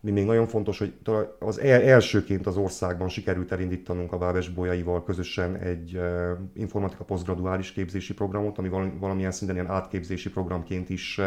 mi 0.00 0.10
még 0.10 0.24
nagyon 0.24 0.46
fontos, 0.46 0.78
hogy 0.78 0.94
az 1.38 1.60
elsőként 1.60 2.46
az 2.46 2.56
országban 2.56 3.08
sikerült 3.08 3.52
elindítanunk 3.52 4.12
a 4.12 4.18
Váves 4.18 4.48
Bolyaival 4.48 5.04
közösen 5.04 5.56
egy 5.56 6.00
informatika 6.54 7.04
posztgraduális 7.04 7.72
képzési 7.72 8.14
programot, 8.14 8.58
ami 8.58 8.68
valamilyen 8.98 9.30
szinten 9.30 9.56
ilyen 9.56 9.70
átképzési 9.70 10.30
programként 10.30 10.90
is 10.90 11.20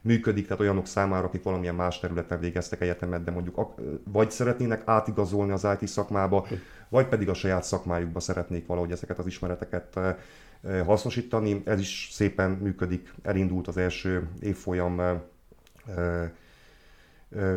működik, 0.00 0.44
tehát 0.44 0.60
olyanok 0.60 0.86
számára, 0.86 1.26
akik 1.26 1.42
valamilyen 1.42 1.74
más 1.74 2.00
területen 2.00 2.40
végeztek 2.40 2.80
egyetemet, 2.80 3.24
de 3.24 3.30
mondjuk 3.30 3.74
vagy 4.04 4.30
szeretnének 4.30 4.82
átigazolni 4.84 5.52
az 5.52 5.66
IT 5.80 5.88
szakmába, 5.88 6.46
vagy 6.88 7.06
pedig 7.06 7.28
a 7.28 7.34
saját 7.34 7.62
szakmájukba 7.62 8.20
szeretnék 8.20 8.66
valahogy 8.66 8.92
ezeket 8.92 9.18
az 9.18 9.26
ismereteket 9.26 9.98
hasznosítani. 10.84 11.62
Ez 11.64 11.80
is 11.80 12.08
szépen 12.12 12.50
működik, 12.50 13.14
elindult 13.22 13.68
az 13.68 13.76
első 13.76 14.28
évfolyam 14.40 15.22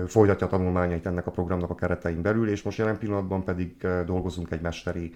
folytatja 0.07 0.47
a 0.47 0.49
tanulmányait 0.49 1.05
ennek 1.05 1.27
a 1.27 1.31
programnak 1.31 1.69
a 1.69 1.75
keretein 1.75 2.21
belül, 2.21 2.49
és 2.49 2.61
most 2.61 2.77
jelen 2.77 2.97
pillanatban 2.97 3.43
pedig 3.43 3.87
dolgozunk 4.05 4.51
egy 4.51 4.61
mesteri 4.61 5.15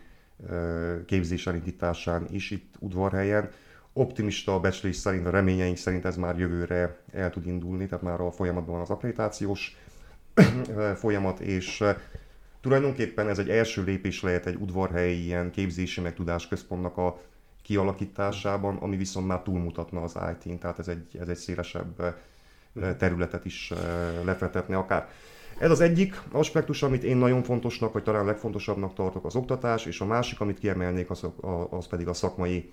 képzés 1.05 1.47
elindításán 1.47 2.25
is 2.29 2.51
itt 2.51 2.75
udvarhelyen. 2.79 3.49
Optimista 3.97 4.59
becslés 4.59 4.95
szerint, 4.95 5.25
a 5.25 5.29
reményeink 5.29 5.77
szerint 5.77 6.05
ez 6.05 6.15
már 6.15 6.39
jövőre 6.39 6.97
el 7.11 7.29
tud 7.29 7.45
indulni, 7.45 7.85
tehát 7.85 8.03
már 8.03 8.21
a 8.21 8.31
folyamatban 8.31 8.73
van 8.73 8.83
az 8.83 8.89
akkreditációs 8.89 9.75
folyamat, 11.01 11.39
és 11.39 11.83
tulajdonképpen 12.61 13.29
ez 13.29 13.39
egy 13.39 13.49
első 13.49 13.83
lépés 13.83 14.21
lehet 14.21 14.45
egy 14.45 14.55
udvarhelyi 14.55 15.23
ilyen 15.23 15.51
képzési 15.51 16.01
meg 16.01 16.13
tudásközpontnak 16.13 16.97
a 16.97 17.21
kialakításában, 17.61 18.75
ami 18.75 18.97
viszont 18.97 19.27
már 19.27 19.41
túlmutatna 19.41 20.01
az 20.01 20.17
IT-n, 20.31 20.57
tehát 20.57 20.79
ez 20.79 20.87
egy, 20.87 21.17
ez 21.19 21.27
egy 21.27 21.37
szélesebb 21.37 22.15
területet 22.97 23.45
is 23.45 23.73
lefetetne 24.23 24.77
akár. 24.77 25.09
Ez 25.59 25.71
az 25.71 25.81
egyik 25.81 26.21
aspektus, 26.31 26.83
amit 26.83 27.03
én 27.03 27.17
nagyon 27.17 27.43
fontosnak, 27.43 27.93
vagy 27.93 28.03
talán 28.03 28.25
legfontosabbnak 28.25 28.93
tartok 28.93 29.25
az 29.25 29.35
oktatás, 29.35 29.85
és 29.85 29.99
a 29.99 30.05
másik, 30.05 30.39
amit 30.39 30.59
kiemelnék, 30.59 31.09
az, 31.09 31.27
az 31.69 31.87
pedig 31.87 32.07
a 32.07 32.13
szakmai 32.13 32.71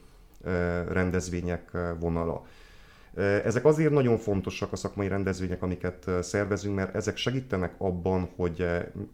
rendezvények 0.88 1.70
vonala. 2.00 2.44
Ezek 3.44 3.64
azért 3.64 3.92
nagyon 3.92 4.18
fontosak 4.18 4.72
a 4.72 4.76
szakmai 4.76 5.08
rendezvények, 5.08 5.62
amiket 5.62 6.10
szervezünk, 6.20 6.74
mert 6.74 6.94
ezek 6.94 7.16
segítenek 7.16 7.74
abban, 7.78 8.30
hogy 8.36 8.66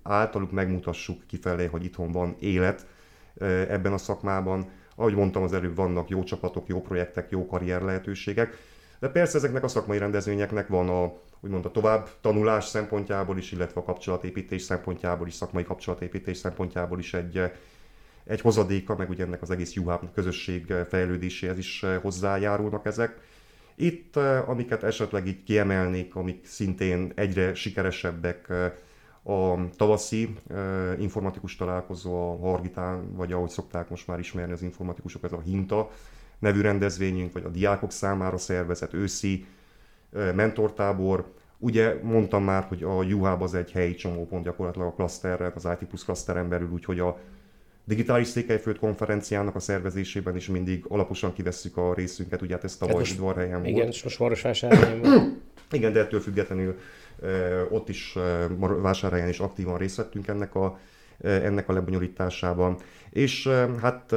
általuk 0.02 0.52
megmutassuk 0.52 1.26
kifelé, 1.26 1.66
hogy 1.66 1.84
itthon 1.84 2.12
van 2.12 2.37
élet 2.38 2.87
ebben 3.68 3.92
a 3.92 3.99
szakmában. 3.99 4.68
Ahogy 4.94 5.14
mondtam 5.14 5.42
az 5.42 5.52
előbb, 5.52 5.76
vannak 5.76 6.08
jó 6.08 6.22
csapatok, 6.22 6.68
jó 6.68 6.80
projektek, 6.80 7.30
jó 7.30 7.46
karrier 7.46 7.82
lehetőségek, 7.82 8.56
de 9.00 9.08
persze 9.08 9.37
ezeknek 9.37 9.64
a 9.64 9.68
szakmai 9.68 9.99
rendezvényeknek 9.99 10.68
van 10.68 10.88
a, 10.88 11.12
úgymond 11.40 11.64
a 11.64 11.70
tovább 11.70 12.08
tanulás 12.20 12.64
szempontjából 12.64 13.38
is, 13.38 13.52
illetve 13.52 13.80
a 13.80 13.84
kapcsolatépítés 13.84 14.62
szempontjából 14.62 15.26
is, 15.26 15.34
szakmai 15.34 15.64
kapcsolatépítés 15.64 16.37
szempontjából 16.37 16.99
is 16.99 17.14
egy, 17.14 17.42
egy 18.25 18.41
hozadéka, 18.41 18.97
meg 18.97 19.11
ugye 19.11 19.25
ennek 19.25 19.43
az 19.43 19.50
egész 19.50 19.73
juhább 19.73 20.12
közösség 20.15 20.75
fejlődéséhez 20.89 21.59
is 21.59 21.85
hozzájárulnak 22.03 22.87
ezek. 22.87 23.21
Itt, 23.75 24.17
amiket 24.47 24.83
esetleg 24.83 25.27
így 25.27 25.43
kiemelnék, 25.43 26.15
amik 26.15 26.47
szintén 26.47 27.12
egyre 27.15 27.55
sikeresebbek, 27.55 28.53
a 29.23 29.69
tavaszi 29.77 30.35
informatikus 30.99 31.57
találkozó 31.57 32.31
a 32.31 32.39
Hargitán, 32.39 33.15
vagy 33.15 33.33
ahogy 33.33 33.49
szokták 33.49 33.89
most 33.89 34.07
már 34.07 34.19
ismerni 34.19 34.53
az 34.53 34.62
informatikusok, 34.62 35.25
ez 35.25 35.33
a 35.33 35.41
Hinta, 35.41 35.91
nevű 36.39 36.61
rendezvényünk, 36.61 37.33
vagy 37.33 37.45
a 37.45 37.49
diákok 37.49 37.93
számára 37.93 38.37
szervezett 38.37 38.95
őszi 38.95 39.47
mentortábor. 40.35 41.33
Ugye 41.59 41.99
mondtam 42.03 42.45
már, 42.45 42.65
hogy 42.65 42.83
a 42.83 43.03
Juháb 43.03 43.43
az 43.43 43.55
egy 43.55 43.71
helyi 43.73 43.95
csomópont 43.95 44.45
gyakorlatilag 44.45 44.89
a 44.89 44.93
klaszterre, 44.93 45.53
az 45.55 45.69
IT 45.81 45.89
Plus 45.89 46.05
klaszteren 46.05 46.49
belül, 46.49 46.71
úgyhogy 46.71 46.99
a 46.99 47.19
digitális 47.90 48.26
Székelyföld 48.26 48.78
konferenciának 48.78 49.54
a 49.54 49.61
szervezésében 49.61 50.37
is 50.37 50.49
mindig 50.49 50.85
alaposan 50.88 51.32
kivesszük 51.32 51.76
a 51.76 51.94
részünket, 51.94 52.42
ugye 52.42 52.54
hát 52.54 52.64
ez 52.64 52.76
tavaly 52.76 53.04
hát 53.04 53.12
Udvarhelyen 53.12 53.62
volt. 53.62 53.66
Igen, 53.66 53.87
és 53.87 54.02
most 54.02 54.18
Marosvásárhelyen 54.18 55.00
volt. 55.00 55.23
Igen, 55.78 55.92
de 55.92 56.00
ettől 56.00 56.20
függetlenül 56.20 56.78
ott 57.70 57.88
is 57.88 58.16
vásárhelyen 58.59 59.28
is 59.28 59.38
aktívan 59.38 59.78
részt 59.78 59.97
vettünk 59.97 60.26
ennek 60.26 60.54
a, 60.54 60.78
ennek 61.20 61.68
a 61.68 61.73
lebonyolításában. 61.73 62.76
És 63.11 63.49
hát 63.80 64.14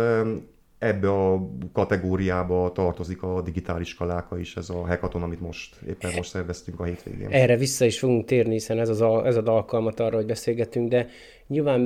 ebbe 0.84 1.10
a 1.10 1.50
kategóriába 1.74 2.72
tartozik 2.72 3.24
a 3.24 3.42
digitális 3.42 3.96
kaláka 3.96 4.40
is, 4.40 4.56
ez 4.56 4.70
a 4.70 4.74
hackathon, 4.74 5.24
amit 5.24 5.42
most 5.42 5.76
éppen 5.88 6.12
most 6.16 6.30
szerveztünk 6.30 6.80
a 6.80 6.84
hétvégén. 6.84 7.28
Erre 7.32 7.58
vissza 7.58 7.86
is 7.86 8.00
fogunk 8.00 8.26
térni, 8.26 8.52
hiszen 8.52 8.80
ez 8.80 8.90
az, 8.90 9.02
a, 9.02 9.26
ez 9.26 9.36
az 9.36 9.46
alkalmat 9.46 10.00
arra, 10.00 10.16
hogy 10.16 10.26
beszélgetünk, 10.26 10.90
de 10.90 11.08
nyilván 11.48 11.80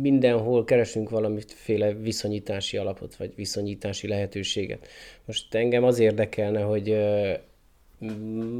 mindenhol 0.00 0.64
keresünk 0.64 1.10
valamiféle 1.10 1.92
viszonyítási 1.92 2.76
alapot, 2.76 3.16
vagy 3.16 3.32
viszonyítási 3.34 4.08
lehetőséget. 4.08 4.86
Most 5.24 5.54
engem 5.54 5.84
az 5.84 5.98
érdekelne, 5.98 6.60
hogy 6.60 6.96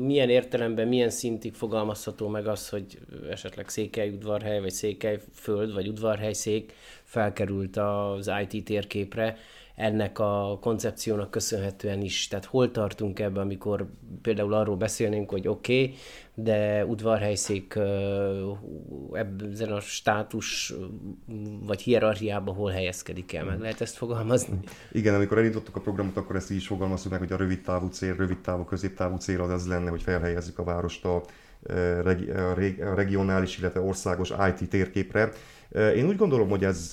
milyen 0.06 0.30
értelemben, 0.30 0.88
milyen 0.88 1.10
szintig 1.10 1.54
fogalmazható 1.54 2.28
meg 2.28 2.46
az, 2.46 2.68
hogy 2.68 2.98
esetleg 3.30 3.66
udvarhely, 4.12 4.60
vagy 4.60 4.70
Székelyföld, 4.70 5.74
vagy 5.74 5.88
udvarhelyszék 5.88 6.72
felkerült 7.06 7.76
az 7.76 8.30
IT 8.48 8.64
térképre, 8.64 9.36
ennek 9.76 10.18
a 10.18 10.58
koncepciónak 10.60 11.30
köszönhetően 11.30 12.00
is. 12.02 12.28
Tehát 12.28 12.44
hol 12.44 12.70
tartunk 12.70 13.18
ebben, 13.18 13.42
amikor 13.42 13.86
például 14.22 14.54
arról 14.54 14.76
beszélnénk, 14.76 15.30
hogy 15.30 15.48
oké, 15.48 15.82
okay, 15.82 15.94
de 16.34 16.84
udvarhelyszék 16.86 17.74
ebben 19.12 19.72
a 19.72 19.80
státus 19.80 20.74
vagy 21.66 21.80
hierarchiában 21.80 22.54
hol 22.54 22.70
helyezkedik 22.70 23.32
el, 23.32 23.44
meg 23.44 23.60
lehet 23.60 23.80
ezt 23.80 23.96
fogalmazni? 23.96 24.58
Igen, 24.92 25.14
amikor 25.14 25.38
elindítottuk 25.38 25.76
a 25.76 25.80
programot, 25.80 26.16
akkor 26.16 26.36
ezt 26.36 26.50
így 26.50 26.56
is 26.56 26.66
fogalmaztuk 26.66 27.10
meg, 27.10 27.20
hogy 27.20 27.32
a 27.32 27.36
rövid 27.36 27.60
távú 27.60 27.88
cél, 27.88 28.16
rövid 28.16 28.38
távú, 28.38 28.64
középtávú 28.64 29.16
cél 29.16 29.40
az, 29.40 29.50
az 29.50 29.66
lenne, 29.66 29.90
hogy 29.90 30.02
felhelyezzük 30.02 30.58
a 30.58 30.64
várost 30.64 31.04
a, 31.04 31.16
a 31.16 32.94
regionális, 32.94 33.58
illetve 33.58 33.80
országos 33.80 34.32
IT 34.48 34.68
térképre. 34.68 35.32
Én 35.70 36.06
úgy 36.06 36.16
gondolom, 36.16 36.48
hogy 36.48 36.64
ez 36.64 36.92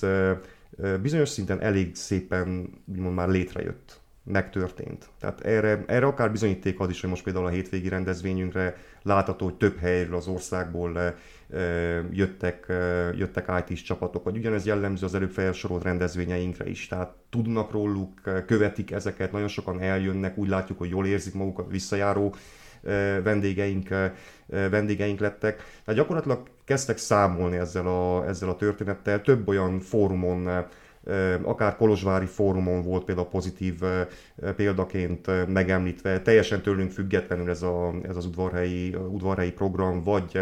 bizonyos 1.02 1.28
szinten 1.28 1.60
elég 1.60 1.94
szépen 1.94 2.70
úgymond 2.86 3.14
már 3.14 3.28
létrejött, 3.28 4.00
megtörtént. 4.24 5.08
Tehát 5.20 5.40
erre, 5.40 5.84
erre 5.86 6.06
akár 6.06 6.30
bizonyíték 6.30 6.80
az 6.80 6.90
is, 6.90 7.00
hogy 7.00 7.10
most 7.10 7.24
például 7.24 7.46
a 7.46 7.50
hétvégi 7.50 7.88
rendezvényünkre 7.88 8.76
látható, 9.02 9.44
hogy 9.44 9.54
több 9.54 9.78
helyről 9.78 10.16
az 10.16 10.26
országból 10.26 11.14
jöttek, 12.10 12.66
jöttek 13.16 13.64
IT-s 13.66 13.82
csapatok, 13.82 14.24
vagy 14.24 14.36
ugyanez 14.36 14.66
jellemző 14.66 15.06
az 15.06 15.14
előbb 15.14 15.30
felsorolt 15.30 15.82
rendezvényeinkre 15.82 16.68
is. 16.68 16.86
Tehát 16.86 17.14
tudnak 17.30 17.72
róluk, 17.72 18.20
követik 18.46 18.90
ezeket, 18.90 19.32
nagyon 19.32 19.48
sokan 19.48 19.80
eljönnek, 19.80 20.38
úgy 20.38 20.48
látjuk, 20.48 20.78
hogy 20.78 20.90
jól 20.90 21.06
érzik 21.06 21.34
magukat, 21.34 21.70
visszajáró 21.70 22.34
vendégeink, 23.22 23.88
vendégeink 24.46 25.20
lettek. 25.20 25.56
Tehát 25.56 26.00
gyakorlatilag 26.00 26.42
kezdtek 26.64 26.98
számolni 26.98 27.56
ezzel 27.56 27.86
a, 27.86 28.26
ezzel 28.28 28.48
a 28.48 28.56
történettel. 28.56 29.20
Több 29.20 29.48
olyan 29.48 29.80
fórumon, 29.80 30.66
akár 31.42 31.76
Kolozsvári 31.76 32.26
fórumon 32.26 32.82
volt 32.82 33.04
például 33.04 33.28
pozitív 33.28 33.74
példaként 34.56 35.46
megemlítve, 35.46 36.20
teljesen 36.20 36.62
tőlünk 36.62 36.90
függetlenül 36.90 37.50
ez, 37.50 37.62
a, 37.62 37.94
ez 38.02 38.16
az 38.16 38.26
udvarhelyi, 38.26 38.94
udvarhelyi 38.94 39.52
program, 39.52 40.02
vagy 40.02 40.40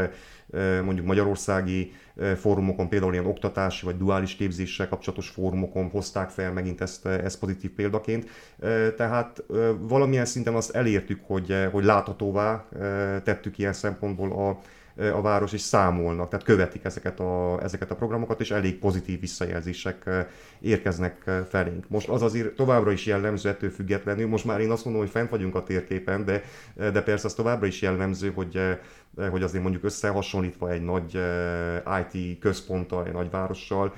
mondjuk 0.85 1.07
magyarországi 1.07 1.93
fórumokon, 2.37 2.89
például 2.89 3.13
ilyen 3.13 3.27
oktatási 3.27 3.85
vagy 3.85 3.97
duális 3.97 4.35
képzéssel 4.35 4.89
kapcsolatos 4.89 5.29
fórumokon 5.29 5.89
hozták 5.89 6.31
fel 6.31 6.53
megint 6.53 6.81
ezt, 6.81 7.07
ezt 7.07 7.39
pozitív 7.39 7.71
példaként. 7.71 8.29
Tehát 8.97 9.45
valamilyen 9.79 10.25
szinten 10.25 10.55
azt 10.55 10.75
elértük, 10.75 11.21
hogy, 11.27 11.69
hogy 11.73 11.85
láthatóvá 11.85 12.69
tettük 13.25 13.59
ilyen 13.59 13.73
szempontból 13.73 14.33
a, 14.33 14.59
a 14.97 15.21
város 15.21 15.53
is 15.53 15.61
számolnak, 15.61 16.29
tehát 16.29 16.45
követik 16.45 16.85
ezeket 16.85 17.21
a, 17.21 17.59
ezeket 17.63 17.91
a 17.91 17.95
programokat, 17.95 18.41
és 18.41 18.51
elég 18.51 18.79
pozitív 18.79 19.21
visszajelzések 19.21 20.11
érkeznek 20.61 21.31
felénk. 21.49 21.89
Most 21.89 22.09
az 22.09 22.23
azért 22.23 22.55
továbbra 22.55 22.93
is 22.93 23.07
jellemző 23.07 23.49
ettől 23.49 23.71
függetlenül, 23.71 24.29
most 24.29 24.45
már 24.45 24.61
én 24.61 24.71
azt 24.71 24.85
mondom, 24.85 25.03
hogy 25.03 25.11
fent 25.11 25.31
vagyunk 25.31 25.55
a 25.55 25.63
térképen, 25.63 26.25
de, 26.25 26.43
de 26.75 27.03
persze 27.03 27.27
az 27.27 27.35
továbbra 27.35 27.67
is 27.67 27.83
jellemző, 27.83 28.33
hogy, 28.35 28.61
hogy 29.31 29.43
azért 29.43 29.63
mondjuk 29.63 29.85
összehasonlítva 29.85 30.71
egy 30.71 30.83
nagy 30.83 31.19
IT 32.13 32.39
központtal, 32.39 33.07
egy 33.07 33.13
nagy 33.13 33.31
várossal, 33.31 33.95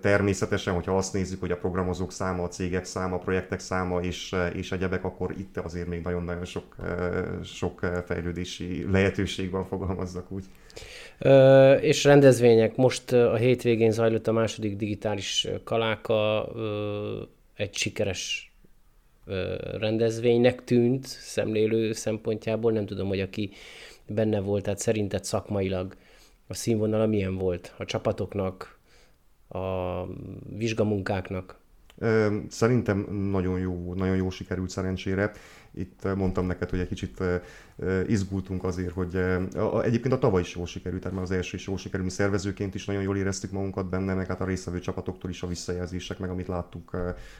természetesen, 0.00 0.74
hogyha 0.74 0.96
azt 0.96 1.12
nézzük, 1.12 1.40
hogy 1.40 1.50
a 1.50 1.56
programozók 1.56 2.12
száma, 2.12 2.42
a 2.42 2.48
cégek 2.48 2.84
száma, 2.84 3.14
a 3.14 3.18
projektek 3.18 3.60
száma 3.60 4.00
és, 4.00 4.34
és 4.54 4.72
egyebek, 4.72 5.04
akkor 5.04 5.34
itt 5.38 5.56
azért 5.56 5.86
még 5.86 6.02
nagyon-nagyon 6.02 6.44
sok, 6.44 6.76
sok 7.44 7.80
fejlődési 8.06 8.86
lehetőség 8.90 9.50
van, 9.50 9.64
fogalmazzak 9.64 10.30
úgy. 10.30 10.44
Ö, 11.18 11.72
és 11.72 12.04
rendezvények. 12.04 12.76
Most 12.76 13.12
a 13.12 13.36
hétvégén 13.36 13.90
zajlott 13.90 14.26
a 14.26 14.32
második 14.32 14.76
digitális 14.76 15.48
kaláka, 15.64 16.50
ö, 16.54 17.22
egy 17.54 17.74
sikeres 17.74 18.52
rendezvénynek 19.78 20.64
tűnt 20.64 21.06
szemlélő 21.06 21.92
szempontjából. 21.92 22.72
Nem 22.72 22.86
tudom, 22.86 23.08
hogy 23.08 23.20
aki 23.20 23.50
benne 24.14 24.40
volt, 24.40 24.62
tehát 24.62 24.78
szerinted 24.78 25.24
szakmailag 25.24 25.96
a 26.46 26.54
színvonala 26.54 27.06
milyen 27.06 27.36
volt 27.36 27.74
a 27.78 27.84
csapatoknak, 27.84 28.78
a 29.48 30.04
vizsgamunkáknak? 30.56 31.58
Szerintem 32.48 32.98
nagyon 33.30 33.58
jó, 33.58 33.94
nagyon 33.94 34.16
jó 34.16 34.30
sikerült 34.30 34.70
szerencsére. 34.70 35.32
Itt 35.74 36.14
mondtam 36.16 36.46
neked, 36.46 36.70
hogy 36.70 36.78
egy 36.78 36.88
kicsit 36.88 37.22
izgultunk 38.06 38.64
azért, 38.64 38.92
hogy 38.92 39.16
egyébként 39.82 40.14
a 40.14 40.18
tavaly 40.18 40.40
is 40.40 40.54
jól 40.54 40.66
sikerült, 40.66 41.02
tehát 41.02 41.16
már 41.16 41.26
az 41.26 41.30
első 41.30 41.56
is 41.56 41.66
jól 41.66 41.78
sikerült, 41.78 42.08
mi 42.08 42.14
szervezőként 42.14 42.74
is 42.74 42.84
nagyon 42.84 43.02
jól 43.02 43.16
éreztük 43.16 43.50
magunkat 43.50 43.88
benne, 43.88 44.14
meg 44.14 44.26
hát 44.26 44.40
a 44.40 44.44
résztvevő 44.44 44.78
csapatoktól 44.78 45.30
is 45.30 45.42
a 45.42 45.46
visszajelzések, 45.46 46.18
meg 46.18 46.30
amit 46.30 46.48
láttuk 46.48 46.96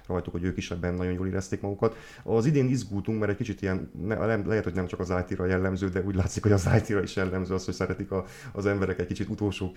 rajtuk, 0.06 0.32
hogy 0.32 0.44
ők 0.44 0.56
is 0.56 0.70
ebben 0.70 0.94
nagyon 0.94 1.12
jól 1.12 1.26
érezték 1.26 1.60
magukat. 1.60 1.96
Az 2.22 2.46
idén 2.46 2.68
izgultunk, 2.68 3.18
mert 3.18 3.30
egy 3.30 3.37
kicsit 3.37 3.62
ilyen, 3.62 3.90
ne, 4.06 4.37
lehet, 4.37 4.64
hogy 4.64 4.75
nem 4.75 4.87
csak 4.87 5.00
az 5.00 5.12
IT-ra 5.28 5.46
jellemző, 5.46 5.88
de 5.88 6.02
úgy 6.02 6.14
látszik, 6.14 6.42
hogy 6.42 6.52
az 6.52 6.68
IT-ra 6.76 7.02
is 7.02 7.16
jellemző 7.16 7.54
az, 7.54 7.64
hogy 7.64 7.75
szeretik 7.75 8.10
a, 8.10 8.25
az 8.52 8.66
emberek 8.66 8.99
egy 8.99 9.06
kicsit 9.06 9.28
utolsó 9.28 9.72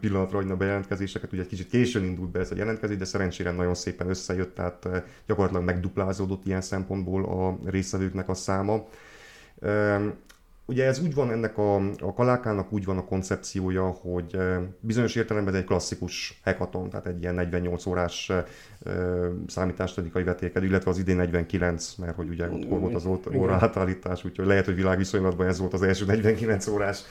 pillanatra 0.00 0.38
a 0.38 0.56
bejelentkezéseket. 0.56 1.32
Ugye 1.32 1.42
egy 1.42 1.48
kicsit 1.48 1.68
későn 1.68 2.04
indult 2.04 2.30
be 2.30 2.38
ez 2.40 2.50
a 2.50 2.56
jelentkezés, 2.56 2.96
de 2.96 3.04
szerencsére 3.04 3.50
nagyon 3.50 3.74
szépen 3.74 4.08
összejött, 4.08 4.54
tehát 4.54 4.88
gyakorlatilag 5.26 5.64
megduplázódott 5.64 6.46
ilyen 6.46 6.60
szempontból 6.60 7.24
a 7.24 7.70
résztvevőknek 7.86 8.28
a 8.28 8.34
száma. 8.34 8.84
Ugye 10.68 10.84
ez 10.84 11.00
úgy 11.00 11.14
van 11.14 11.30
ennek 11.30 11.58
a, 11.58 11.76
a 11.98 12.14
kalákának 12.14 12.72
úgy 12.72 12.84
van 12.84 12.98
a 12.98 13.04
koncepciója, 13.04 13.84
hogy 13.84 14.36
bizonyos 14.80 15.14
értelemben 15.14 15.54
ez 15.54 15.60
egy 15.60 15.66
klasszikus 15.66 16.40
hekaton, 16.44 16.90
tehát 16.90 17.06
egy 17.06 17.20
ilyen 17.20 17.34
48 17.34 17.86
órás 17.86 18.32
számítástechnikai 19.46 20.22
vetékedő, 20.22 20.66
illetve 20.66 20.90
az 20.90 20.98
idén 20.98 21.16
49, 21.16 21.94
mert 21.94 22.16
hogy 22.16 22.28
ugye 22.28 22.48
ott 22.48 22.64
volt 22.68 22.94
az 22.94 23.06
óra 23.34 23.54
átállítás, 23.54 24.24
úgyhogy 24.24 24.46
lehet, 24.46 24.64
hogy 24.64 24.74
világviszonylatban 24.74 25.46
ez 25.46 25.58
volt 25.58 25.72
az 25.72 25.82
első 25.82 26.04
49 26.04 26.66
órás 26.66 27.02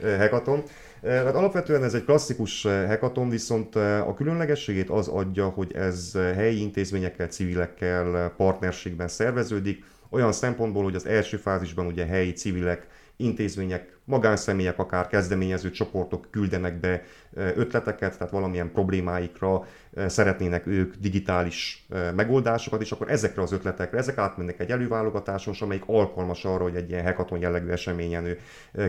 hekaton. 0.00 0.62
Hát 1.02 1.34
alapvetően 1.34 1.84
ez 1.84 1.94
egy 1.94 2.04
klasszikus 2.04 2.62
hekaton, 2.62 3.28
viszont 3.28 3.76
a 3.76 4.14
különlegességét 4.16 4.90
az 4.90 5.08
adja, 5.08 5.48
hogy 5.48 5.72
ez 5.72 6.12
helyi 6.12 6.60
intézményekkel, 6.60 7.26
civilekkel 7.26 8.32
partnerségben 8.36 9.08
szerveződik, 9.08 9.84
olyan 10.12 10.32
szempontból, 10.32 10.82
hogy 10.82 10.94
az 10.94 11.06
első 11.06 11.36
fázisban 11.36 11.86
ugye 11.86 12.06
helyi 12.06 12.32
civilek, 12.32 12.86
intézmények, 13.16 13.96
magánszemélyek, 14.04 14.78
akár 14.78 15.06
kezdeményező 15.06 15.70
csoportok 15.70 16.26
küldenek 16.30 16.80
be 16.80 17.02
ötleteket, 17.34 18.18
tehát 18.18 18.32
valamilyen 18.32 18.72
problémáikra 18.72 19.66
szeretnének 20.06 20.66
ők 20.66 20.94
digitális 20.94 21.86
megoldásokat, 22.14 22.80
és 22.80 22.92
akkor 22.92 23.10
ezekre 23.10 23.42
az 23.42 23.52
ötletekre, 23.52 23.98
ezek 23.98 24.18
átmennek 24.18 24.60
egy 24.60 24.70
előválogatáson, 24.70 25.54
amelyik 25.60 25.84
alkalmas 25.86 26.44
arra, 26.44 26.62
hogy 26.62 26.76
egy 26.76 26.90
ilyen 26.90 27.04
hackathon 27.04 27.40
jellegű 27.40 27.68
eseményen 27.68 28.36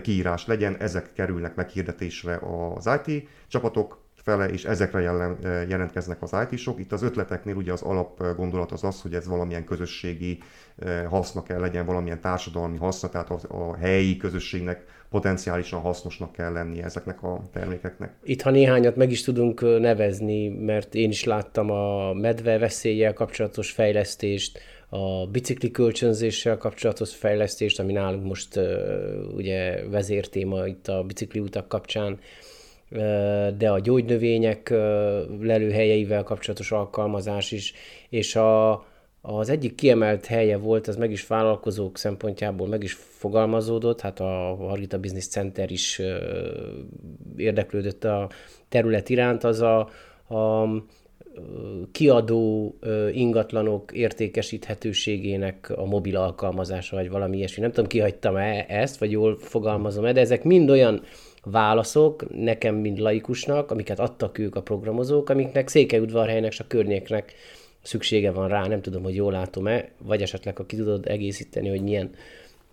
kiírás 0.01 0.47
legyen, 0.47 0.75
ezek 0.79 1.13
kerülnek 1.13 1.55
meghirdetésre 1.55 2.39
az 2.75 2.89
IT 3.05 3.27
csapatok 3.47 4.02
fele, 4.23 4.45
és 4.45 4.65
ezekre 4.65 5.01
jelen, 5.01 5.37
jelentkeznek 5.69 6.21
az 6.21 6.35
IT-sok. 6.49 6.79
Itt 6.79 6.91
az 6.91 7.03
ötleteknél 7.03 7.55
ugye 7.55 7.71
az 7.71 7.81
alap 7.81 8.35
gondolat 8.35 8.71
az 8.71 8.83
az, 8.83 9.01
hogy 9.01 9.13
ez 9.13 9.27
valamilyen 9.27 9.65
közösségi 9.65 10.37
haszna 11.09 11.43
kell 11.43 11.59
legyen, 11.59 11.85
valamilyen 11.85 12.21
társadalmi 12.21 12.77
haszna, 12.77 13.09
tehát 13.09 13.29
a, 13.29 13.39
a 13.47 13.75
helyi 13.75 14.17
közösségnek 14.17 14.85
potenciálisan 15.09 15.79
hasznosnak 15.79 16.31
kell 16.31 16.51
lennie 16.51 16.83
ezeknek 16.83 17.23
a 17.23 17.41
termékeknek. 17.51 18.13
Itt, 18.23 18.41
ha 18.41 18.49
néhányat 18.49 18.95
meg 18.95 19.11
is 19.11 19.23
tudunk 19.23 19.61
nevezni, 19.79 20.47
mert 20.49 20.95
én 20.95 21.09
is 21.09 21.23
láttam 21.23 21.71
a 21.71 22.13
medve 22.13 22.57
veszéllyel 22.57 23.13
kapcsolatos 23.13 23.71
fejlesztést, 23.71 24.59
a 24.89 25.27
bicikli 25.27 25.71
kölcsönzéssel 25.71 26.57
kapcsolatos 26.57 27.15
fejlesztést, 27.15 27.79
ami 27.79 27.93
nálunk 27.93 28.25
most 28.25 28.59
ugye 29.35 29.87
vezértéma 29.89 30.67
itt 30.67 30.87
a 30.87 31.03
bicikli 31.03 31.39
utak 31.39 31.67
kapcsán, 31.67 32.19
de 33.57 33.69
a 33.69 33.79
gyógynövények 33.79 34.69
lelőhelyeivel 35.41 36.23
kapcsolatos 36.23 36.71
alkalmazás 36.71 37.51
is, 37.51 37.73
és 38.09 38.35
a, 38.35 38.71
az 39.21 39.49
egyik 39.49 39.75
kiemelt 39.75 40.25
helye 40.25 40.57
volt, 40.57 40.87
az 40.87 40.95
meg 40.95 41.11
is 41.11 41.27
vállalkozók 41.27 41.97
szempontjából 41.97 42.67
meg 42.67 42.83
is 42.83 42.93
fogalmazódott, 42.93 44.01
hát 44.01 44.19
a 44.19 44.55
Hargita 44.55 44.99
Business 44.99 45.27
Center 45.27 45.71
is 45.71 46.01
érdeklődött 47.37 48.03
a 48.03 48.29
terület 48.69 49.09
iránt, 49.09 49.43
az 49.43 49.61
a, 49.61 49.79
a 50.35 50.67
kiadó 51.91 52.75
ingatlanok 53.11 53.91
értékesíthetőségének 53.91 55.73
a 55.75 55.85
mobil 55.85 56.17
alkalmazása, 56.17 56.95
vagy 56.95 57.09
valami 57.09 57.37
ilyesmi. 57.37 57.61
Nem 57.61 57.71
tudom, 57.71 57.89
kihagytam-e 57.89 58.65
ezt, 58.67 58.97
vagy 58.97 59.11
jól 59.11 59.37
fogalmazom-e, 59.37 60.11
de 60.11 60.19
ezek 60.19 60.43
mind 60.43 60.69
olyan 60.69 61.01
válaszok 61.43 62.35
nekem, 62.35 62.75
mint 62.75 62.99
laikusnak, 62.99 63.71
amiket 63.71 63.99
adtak 63.99 64.37
ők 64.37 64.55
a 64.55 64.61
programozók, 64.61 65.29
amiknek 65.29 65.67
Székelyudvarhelynek 65.67 66.51
és 66.51 66.59
a 66.59 66.67
környéknek 66.67 67.33
szüksége 67.81 68.31
van 68.31 68.47
rá, 68.47 68.67
nem 68.67 68.81
tudom, 68.81 69.03
hogy 69.03 69.15
jól 69.15 69.31
látom-e, 69.31 69.89
vagy 69.97 70.21
esetleg, 70.21 70.57
ha 70.57 70.65
ki 70.65 70.75
tudod 70.75 71.07
egészíteni, 71.07 71.69
hogy 71.69 71.81
milyen 71.81 72.09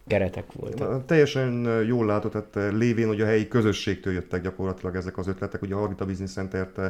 keretek 0.07 0.53
voltak. 0.53 1.07
Teljesen 1.07 1.83
jól 1.87 2.07
látod, 2.07 2.31
tehát 2.31 2.75
lévén, 2.75 3.07
hogy 3.07 3.21
a 3.21 3.27
helyi 3.27 3.49
közösségtől 3.49 4.13
jöttek 4.13 4.43
gyakorlatilag 4.43 4.97
ezek 4.97 5.19
az 5.19 5.27
ötletek. 5.27 5.63
Ugye 5.63 5.75
a 5.75 5.79
Hargita 5.79 6.05
Business 6.05 6.33
Center-t 6.33 6.81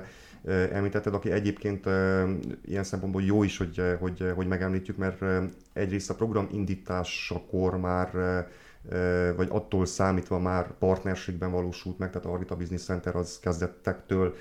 említetted, 0.72 1.14
aki 1.14 1.30
egyébként 1.30 1.86
ilyen 2.66 2.84
szempontból 2.84 3.22
jó 3.22 3.42
is, 3.42 3.56
hogy, 3.56 3.82
hogy, 4.00 4.24
hogy 4.34 4.46
megemlítjük, 4.46 4.96
mert 4.96 5.24
egyrészt 5.72 6.10
a 6.10 6.14
program 6.14 6.48
indításakor 6.52 7.78
már 7.78 8.10
vagy 9.36 9.48
attól 9.50 9.86
számítva 9.86 10.38
már 10.38 10.72
partnerségben 10.78 11.50
valósult 11.50 11.98
meg, 11.98 12.10
tehát 12.10 12.26
Arvita 12.26 12.56
Business 12.56 12.82
Center 12.82 13.16
az 13.16 13.38
kezdettektől 13.38 14.34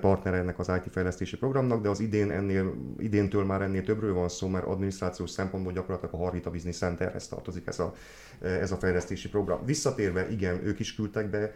partner 0.00 0.34
ennek 0.34 0.58
az 0.58 0.68
IT 0.68 0.92
fejlesztési 0.92 1.36
programnak, 1.36 1.82
de 1.82 1.88
az 1.88 2.00
idén 2.00 2.30
ennél, 2.30 2.74
idéntől 2.98 3.44
már 3.44 3.62
ennél 3.62 3.82
többről 3.82 4.14
van 4.14 4.28
szó, 4.28 4.48
mert 4.48 4.66
adminisztrációs 4.66 5.30
szempontból 5.30 5.72
gyakorlatilag 5.72 6.14
a 6.14 6.16
Harvita 6.16 6.50
Business 6.50 6.76
Centerhez 6.76 7.28
tartozik 7.28 7.66
ez 7.66 7.78
a, 7.78 7.94
ez 8.40 8.72
a 8.72 8.76
fejlesztési 8.76 9.28
program. 9.28 9.64
Visszatérve, 9.64 10.30
igen, 10.30 10.66
ők 10.66 10.78
is 10.78 10.94
küldtek 10.94 11.30
be 11.30 11.54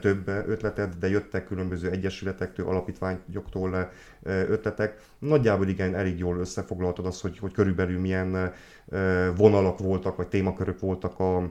több 0.00 0.28
ötletet, 0.28 0.98
de 0.98 1.08
jöttek 1.08 1.46
különböző 1.46 1.90
egyesületektől, 1.90 2.66
alapítványoktól 2.66 3.90
ötletek. 4.22 5.00
Nagyjából 5.18 5.68
igen, 5.68 5.94
elég 5.94 6.18
jól 6.18 6.38
összefoglaltad 6.38 7.06
azt, 7.06 7.20
hogy, 7.20 7.38
hogy 7.38 7.52
körülbelül 7.52 8.00
milyen 8.00 8.52
vonalak 9.36 9.78
voltak, 9.78 10.16
vagy 10.16 10.28
témakörök 10.28 10.80
voltak, 10.80 11.18
a, 11.18 11.50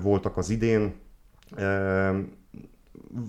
voltak 0.00 0.36
az 0.36 0.50
idén 0.50 0.94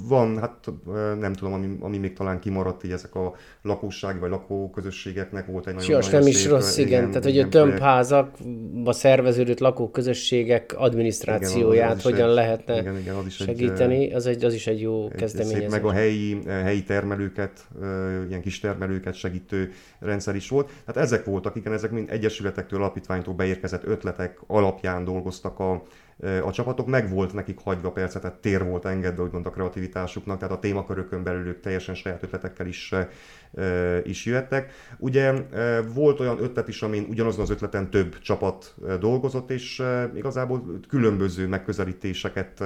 van, 0.08 0.40
hát 0.40 0.72
nem 1.20 1.34
tudom, 1.34 1.54
ami, 1.54 1.78
ami 1.80 1.98
még 1.98 2.14
talán 2.14 2.40
kimaradt, 2.40 2.84
így 2.84 2.92
ezek 2.92 3.16
a 3.16 3.34
lakossági 3.62 4.20
vagy 4.20 4.30
lakóközösségeknek 4.30 5.46
volt 5.46 5.68
egy 5.68 5.74
nagyon, 5.74 5.90
Sajnos 5.90 6.10
nem 6.10 6.22
szép, 6.22 6.34
is 6.34 6.48
rossz, 6.48 6.78
igen. 6.78 6.88
igen 6.90 7.08
Tehát, 7.08 7.24
hogy 7.24 7.40
a 7.40 7.48
tömbházakba 7.48 8.92
szerveződött 8.92 9.60
lakóközösségek 9.60 10.74
adminisztrációját 10.78 12.00
igen, 12.00 12.12
hogyan 12.12 12.30
egy, 12.30 12.36
lehetne 12.36 12.80
igen, 12.80 12.98
igen, 12.98 13.16
az 13.16 13.26
is 13.26 13.36
segíteni, 13.36 14.06
egy, 14.06 14.14
az, 14.14 14.26
egy, 14.26 14.44
az 14.44 14.54
is 14.54 14.68
egy 14.68 14.82
jó 14.82 15.10
egy, 15.10 15.16
kezdeményezés. 15.16 15.62
Szép, 15.62 15.72
meg 15.72 15.86
a 15.86 15.92
helyi, 15.92 16.42
helyi 16.46 16.84
termelőket, 16.84 17.68
ilyen 18.28 18.42
kis 18.42 18.60
termelőket 18.60 19.14
segítő 19.14 19.72
rendszer 20.00 20.36
is 20.36 20.50
volt. 20.50 20.72
Tehát 20.86 21.04
ezek 21.04 21.26
voltak, 21.26 21.56
igen, 21.56 21.74
ezek 21.74 21.92
mind 21.92 22.10
egyesületektől, 22.12 22.80
alapítványtól 22.80 23.34
beérkezett 23.34 23.84
ötletek 23.84 24.40
alapján 24.48 25.04
dolgoztak 25.04 25.60
a, 25.60 25.84
a 26.44 26.52
csapatok, 26.52 26.88
meg 26.88 27.10
volt 27.10 27.34
nekik 27.34 27.60
hagyva 27.64 27.92
percet, 27.92 28.22
tehát 28.22 28.38
tér 28.38 28.64
volt 28.64 28.86
engedve, 28.86 29.24
úgymond 29.24 29.46
a 29.46 29.50
kreativitásuknak, 29.50 30.40
tehát 30.40 30.56
a 30.56 30.60
témakörökön 30.60 31.24
belül 31.24 31.48
ők 31.48 31.60
teljesen 31.60 31.96
saját 31.96 32.24
ötletekkel 32.24 32.68
is, 32.68 32.94
is 34.04 34.26
jöttek. 34.26 34.72
Ugye 34.98 35.34
volt 35.94 36.20
olyan 36.20 36.44
ötlet 36.44 36.68
is, 36.68 36.82
amin 36.82 37.06
ugyanazon 37.10 37.42
az 37.42 37.50
ötleten 37.50 37.90
több 37.90 38.20
csapat 38.20 38.76
dolgozott, 39.00 39.50
és 39.50 39.84
igazából 40.16 40.80
különböző 40.88 41.48
megközelítéseket 41.48 42.64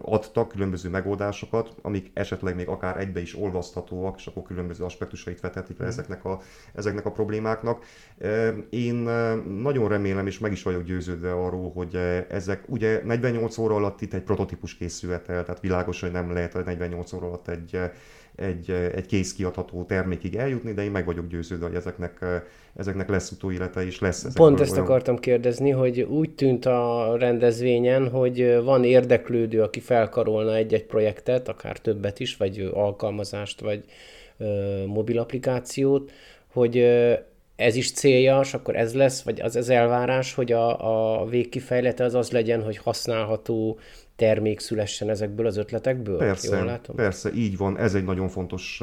adtak, 0.00 0.48
különböző 0.48 0.88
megoldásokat, 0.88 1.74
amik 1.82 2.10
esetleg 2.14 2.54
még 2.54 2.68
akár 2.68 3.00
egybe 3.00 3.20
is 3.20 3.36
olvaszthatóak, 3.36 4.16
és 4.16 4.26
akkor 4.26 4.42
különböző 4.42 4.84
aspektusait 4.84 5.40
vethetik 5.40 5.78
le 5.78 5.84
mm. 5.84 5.88
ezeknek 5.88 6.24
a, 6.24 6.40
ezeknek 6.74 7.06
a 7.06 7.10
problémáknak. 7.10 7.84
Én 8.70 8.94
nagyon 9.44 9.88
remélem, 9.88 10.26
és 10.26 10.38
meg 10.38 10.52
is 10.52 10.62
vagyok 10.62 10.82
győződve 10.82 11.32
arról, 11.32 11.72
hogy 11.72 11.96
ezek 12.28 12.64
ugye 12.66 13.00
48 13.04 13.58
óra 13.58 13.74
alatt 13.74 14.00
itt 14.00 14.14
egy 14.14 14.22
prototípus 14.22 14.76
készülhet 14.76 15.28
el, 15.28 15.44
tehát 15.44 15.60
világos, 15.60 16.00
hogy 16.00 16.12
nem 16.12 16.32
lehet 16.32 16.64
48 16.64 17.12
óra 17.12 17.26
alatt 17.26 17.48
egy 17.48 17.78
egy, 18.36 18.70
egy 18.70 19.06
kész 19.06 19.32
kiadható 19.32 19.84
termékig 19.84 20.36
eljutni, 20.36 20.72
de 20.72 20.82
én 20.82 20.90
meg 20.90 21.04
vagyok 21.04 21.26
győződve, 21.26 21.66
hogy 21.66 21.74
ezeknek, 21.74 22.24
ezeknek 22.76 23.08
lesz 23.08 23.30
utóélete 23.30 23.84
és 23.84 24.00
lesz. 24.00 24.32
Pont 24.34 24.60
ezt 24.60 24.72
olyan... 24.72 24.84
akartam 24.84 25.18
kérdezni, 25.18 25.70
hogy 25.70 26.00
úgy 26.00 26.30
tűnt 26.30 26.66
a 26.66 27.14
rendezvényen, 27.18 28.08
hogy 28.08 28.62
van 28.64 28.84
érdeklődő, 28.84 29.62
aki 29.62 29.80
felkarolna 29.80 30.54
egy-egy 30.54 30.84
projektet, 30.84 31.48
akár 31.48 31.78
többet 31.78 32.20
is, 32.20 32.36
vagy 32.36 32.70
alkalmazást, 32.74 33.60
vagy 33.60 33.84
ö, 34.38 34.84
mobil 34.86 35.18
applikációt, 35.18 36.10
hogy 36.52 36.76
ez 37.56 37.76
is 37.76 37.92
célja, 37.92 38.40
és 38.40 38.54
akkor 38.54 38.76
ez 38.76 38.94
lesz, 38.94 39.22
vagy 39.22 39.40
az 39.40 39.56
ez 39.56 39.68
elvárás, 39.68 40.34
hogy 40.34 40.52
a, 40.52 41.20
a 41.20 41.26
végkifejlete 41.26 42.04
az 42.04 42.14
az 42.14 42.30
legyen, 42.30 42.62
hogy 42.62 42.76
használható 42.76 43.78
termék 44.16 44.60
szülessen 44.60 45.10
ezekből 45.10 45.46
az 45.46 45.56
ötletekből? 45.56 46.18
Persze, 46.18 46.56
Jól 46.56 46.66
látom? 46.66 46.96
persze, 46.96 47.32
így 47.34 47.56
van, 47.56 47.78
ez 47.78 47.94
egy 47.94 48.04
nagyon 48.04 48.28
fontos, 48.28 48.82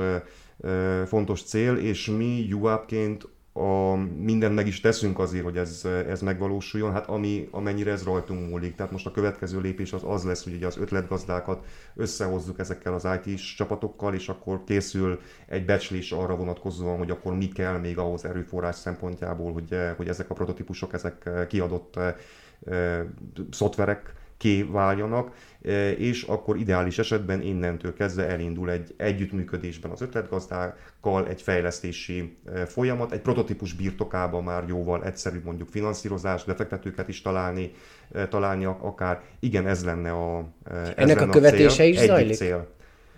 fontos 1.05 1.43
cél, 1.43 1.75
és 1.75 2.05
mi 2.05 2.47
UAP-ként 2.53 3.27
a, 3.53 3.95
mindent 4.17 4.55
meg 4.55 4.67
is 4.67 4.79
teszünk 4.79 5.19
azért, 5.19 5.43
hogy 5.43 5.57
ez, 5.57 5.87
ez 6.07 6.21
megvalósuljon, 6.21 6.91
hát 6.91 7.07
ami, 7.07 7.47
amennyire 7.51 7.91
ez 7.91 8.03
rajtunk 8.03 8.49
múlik. 8.49 8.75
Tehát 8.75 8.91
most 8.91 9.05
a 9.05 9.11
következő 9.11 9.59
lépés 9.59 9.93
az 9.93 10.01
az 10.05 10.23
lesz, 10.23 10.43
hogy 10.43 10.53
ugye 10.53 10.67
az 10.67 10.77
ötletgazdákat 10.77 11.65
összehozzuk 11.95 12.59
ezekkel 12.59 12.93
az 12.93 13.07
IT-s 13.23 13.55
csapatokkal, 13.55 14.13
és 14.13 14.29
akkor 14.29 14.63
készül 14.63 15.19
egy 15.47 15.65
becslés 15.65 16.11
arra 16.11 16.35
vonatkozóan, 16.35 16.97
hogy 16.97 17.09
akkor 17.09 17.35
mi 17.35 17.47
kell 17.47 17.77
még 17.77 17.97
ahhoz 17.97 18.25
erőforrás 18.25 18.75
szempontjából, 18.75 19.53
hogy, 19.53 19.77
hogy 19.97 20.07
ezek 20.07 20.29
a 20.29 20.33
prototípusok, 20.33 20.93
ezek 20.93 21.29
kiadott 21.47 21.95
e, 21.95 23.05
szoftverek 23.51 24.13
kiváljanak, 24.41 25.31
e, 25.63 25.91
és 25.91 26.23
akkor 26.23 26.57
ideális 26.57 26.99
esetben 26.99 27.41
innentől 27.41 27.93
kezdve 27.93 28.27
elindul 28.27 28.71
egy 28.71 28.93
együttműködésben 28.97 29.91
az 29.91 30.01
ötletgazdákkal 30.01 31.27
egy 31.27 31.41
fejlesztési 31.41 32.37
e, 32.53 32.65
folyamat, 32.65 33.11
egy 33.11 33.21
prototípus 33.21 33.73
birtokában 33.73 34.43
már 34.43 34.63
jóval 34.67 35.03
egyszerűbb 35.03 35.43
mondjuk 35.43 35.69
finanszírozás, 35.69 36.43
befektetőket 36.43 37.07
is 37.07 37.21
találni, 37.21 37.71
e, 38.13 38.27
találni 38.27 38.65
akár. 38.65 39.21
Igen, 39.39 39.67
ez 39.67 39.85
lenne 39.85 40.11
a 40.11 40.49
ez 40.71 40.91
Ennek 40.95 41.17
lenne 41.17 41.29
a 41.29 41.33
követése 41.33 41.65
a 41.65 41.69
cél. 41.71 41.89
is 41.89 41.99
zajlik? 41.99 42.35
Cél 42.35 42.67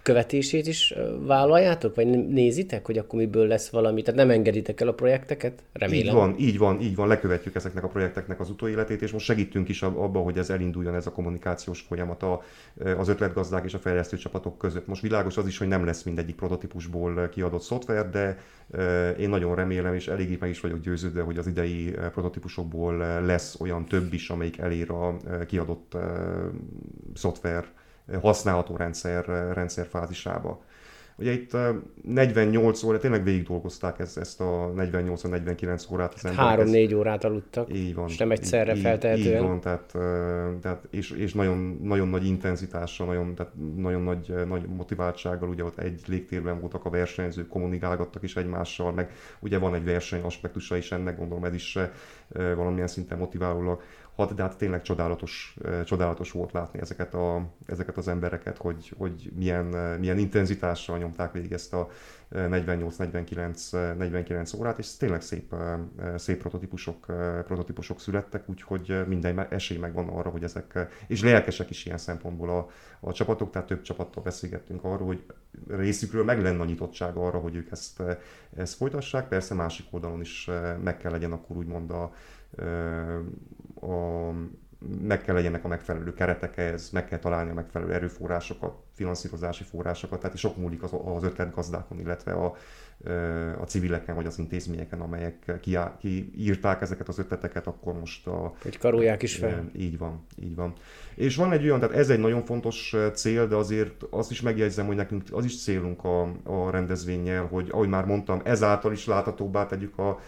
követését 0.03 0.67
is 0.67 0.93
vállaljátok, 1.19 1.95
vagy 1.95 2.07
nézitek, 2.27 2.85
hogy 2.85 2.97
akkor 2.97 3.19
miből 3.19 3.47
lesz 3.47 3.69
valami? 3.69 4.01
Tehát 4.01 4.19
nem 4.19 4.29
engeditek 4.29 4.81
el 4.81 4.87
a 4.87 4.93
projekteket? 4.93 5.63
Remélem. 5.73 6.05
Így 6.05 6.13
van, 6.13 6.35
így 6.37 6.57
van, 6.57 6.81
így 6.81 6.95
van, 6.95 7.07
lekövetjük 7.07 7.55
ezeknek 7.55 7.83
a 7.83 7.87
projekteknek 7.87 8.39
az 8.39 8.49
utóéletét, 8.49 9.01
és 9.01 9.11
most 9.11 9.25
segítünk 9.25 9.69
is 9.69 9.81
abba, 9.81 10.19
hogy 10.19 10.37
ez 10.37 10.49
elinduljon 10.49 10.95
ez 10.95 11.07
a 11.07 11.11
kommunikációs 11.11 11.81
folyamat 11.81 12.25
az 12.97 13.07
ötletgazdák 13.07 13.65
és 13.65 13.73
a 13.73 13.79
fejlesztő 13.79 14.17
csapatok 14.17 14.57
között. 14.57 14.87
Most 14.87 15.01
világos 15.01 15.37
az 15.37 15.47
is, 15.47 15.57
hogy 15.57 15.67
nem 15.67 15.85
lesz 15.85 16.03
mindegyik 16.03 16.35
prototípusból 16.35 17.29
kiadott 17.29 17.61
szoftver, 17.61 18.09
de 18.09 18.37
én 19.19 19.29
nagyon 19.29 19.55
remélem, 19.55 19.93
és 19.93 20.07
eléggé 20.07 20.37
meg 20.39 20.49
is 20.49 20.59
vagyok 20.59 20.79
győződve, 20.79 21.21
hogy 21.21 21.37
az 21.37 21.47
idei 21.47 21.93
prototípusokból 22.11 23.21
lesz 23.25 23.59
olyan 23.59 23.85
több 23.85 24.13
is, 24.13 24.29
amelyik 24.29 24.57
elér 24.57 24.91
a 24.91 25.17
kiadott 25.47 25.97
szoftver 27.13 27.65
használható 28.21 28.75
rendszer, 28.75 29.25
rendszer 29.53 29.85
fázisába. 29.85 30.63
Ugye 31.15 31.31
itt 31.31 31.57
48 32.01 32.83
óra, 32.83 32.97
tényleg 32.97 33.23
végig 33.23 33.47
dolgozták 33.47 33.99
ezt, 33.99 34.17
ezt 34.17 34.41
a 34.41 34.71
48-49 34.77 35.91
órát 35.91 36.13
az 36.13 36.25
emberek. 36.25 36.47
Három-négy 36.47 36.93
órát 36.93 37.23
aludtak, 37.23 37.73
így 37.73 37.95
van, 37.95 38.07
és 38.07 38.17
nem 38.17 38.31
egyszerre 38.31 38.75
így, 38.75 38.81
feltehetően. 38.81 39.41
Így 39.41 39.47
van, 39.47 39.59
tehát, 39.59 39.91
tehát 40.61 40.87
és, 40.89 41.11
és 41.11 41.33
nagyon, 41.33 41.79
nagyon 41.83 42.07
nagy 42.07 42.25
intenzitással, 42.25 43.07
nagyon, 43.07 43.35
tehát 43.35 43.53
nagyon 43.75 44.01
nagy, 44.01 44.33
nagy 44.47 44.65
motiváltsággal, 44.67 45.49
ugye 45.49 45.63
ott 45.63 45.79
egy 45.79 46.01
légtérben 46.07 46.59
voltak 46.59 46.85
a 46.85 46.89
versenyzők, 46.89 47.47
kommunikálgattak 47.47 48.23
is 48.23 48.35
egymással, 48.35 48.91
meg 48.91 49.11
ugye 49.39 49.57
van 49.57 49.75
egy 49.75 49.83
verseny 49.83 50.21
aspektusa 50.21 50.77
is 50.77 50.91
ennek, 50.91 51.17
gondolom 51.17 51.43
ez 51.43 51.53
is 51.53 51.77
valamilyen 52.33 52.87
szinten 52.87 53.17
motiválólag 53.17 53.81
hat, 54.15 54.33
de 54.33 54.41
hát 54.41 54.57
tényleg 54.57 54.81
csodálatos, 54.81 55.57
csodálatos 55.85 56.31
volt 56.31 56.51
látni 56.51 56.79
ezeket, 56.79 57.13
a, 57.13 57.49
ezeket 57.65 57.97
az 57.97 58.07
embereket, 58.07 58.57
hogy, 58.57 58.93
hogy 58.97 59.31
milyen, 59.35 59.65
milyen 59.99 60.17
intenzitással 60.17 60.97
nyomták 60.97 61.31
végig 61.31 61.51
ezt 61.51 61.73
a 61.73 61.89
48-49 62.31 64.59
órát, 64.59 64.77
és 64.77 64.97
tényleg 64.97 65.21
szép, 65.21 65.55
szép 66.15 66.39
prototípusok, 66.39 67.05
prototípusok 67.45 67.99
születtek, 67.99 68.49
úgyhogy 68.49 69.07
minden 69.07 69.47
esély 69.49 69.77
megvan 69.77 70.07
arra, 70.07 70.29
hogy 70.29 70.43
ezek, 70.43 70.87
és 71.07 71.23
lelkesek 71.23 71.69
is 71.69 71.85
ilyen 71.85 71.97
szempontból 71.97 72.49
a, 72.49 72.69
a 72.99 73.13
csapatok, 73.13 73.51
tehát 73.51 73.67
több 73.67 73.81
csapattal 73.81 74.23
beszélgettünk 74.23 74.83
arról, 74.83 75.07
hogy 75.07 75.23
részükről 75.67 76.23
meg 76.23 76.41
lenne 76.41 76.61
a 76.61 76.65
nyitottság 76.65 77.15
arra, 77.15 77.39
hogy 77.39 77.55
ők 77.55 77.71
ezt, 77.71 78.03
ezt 78.55 78.75
folytassák, 78.75 79.27
persze 79.27 79.53
másik 79.53 79.85
oldalon 79.89 80.21
is 80.21 80.49
meg 80.83 80.97
kell 80.97 81.11
legyen 81.11 81.31
akkor 81.31 81.57
úgymond 81.57 81.91
a, 81.91 82.13
a, 83.81 84.31
meg 85.01 85.21
kell 85.21 85.35
legyenek 85.35 85.63
a 85.63 85.67
megfelelő 85.67 86.13
keretek 86.13 86.57
ehhez, 86.57 86.89
meg 86.89 87.05
kell 87.05 87.19
találni 87.19 87.49
a 87.49 87.53
megfelelő 87.53 87.93
erőforrásokat, 87.93 88.73
finanszírozási 88.93 89.63
forrásokat, 89.63 90.19
tehát 90.19 90.37
sok 90.37 90.57
múlik 90.57 90.83
az, 90.83 90.91
az 91.05 91.23
ötletgazdákon, 91.23 91.99
illetve 91.99 92.31
a, 92.31 92.55
a 93.59 93.65
civileken 93.65 94.15
vagy 94.15 94.25
az 94.25 94.39
intézményeken, 94.39 95.01
amelyek 95.01 95.59
kiírták 95.59 96.81
ezeket 96.81 97.07
az 97.07 97.19
ötleteket, 97.19 97.67
akkor 97.67 97.93
most 97.93 98.27
a... 98.27 98.53
Hogy 98.61 98.77
karolják 98.77 99.23
is 99.23 99.35
fel. 99.35 99.69
Így 99.75 99.97
van, 99.97 100.25
így 100.43 100.55
van. 100.55 100.73
És 101.15 101.35
van 101.35 101.51
egy 101.51 101.63
olyan, 101.63 101.79
tehát 101.79 101.95
ez 101.95 102.09
egy 102.09 102.19
nagyon 102.19 102.45
fontos 102.45 102.95
cél, 103.13 103.47
de 103.47 103.55
azért 103.55 104.03
azt 104.09 104.31
is 104.31 104.41
megjegyzem, 104.41 104.85
hogy 104.85 104.95
nekünk 104.95 105.23
az 105.31 105.45
is 105.45 105.63
célunk 105.63 106.03
a, 106.03 106.21
a 106.43 106.69
rendezvényel, 106.69 107.45
hogy 107.45 107.69
ahogy 107.71 107.89
már 107.89 108.05
mondtam, 108.05 108.41
ezáltal 108.43 108.91
is 108.91 109.05
láthatóbbá 109.05 109.65
tegyük 109.65 109.97
a, 109.97 110.19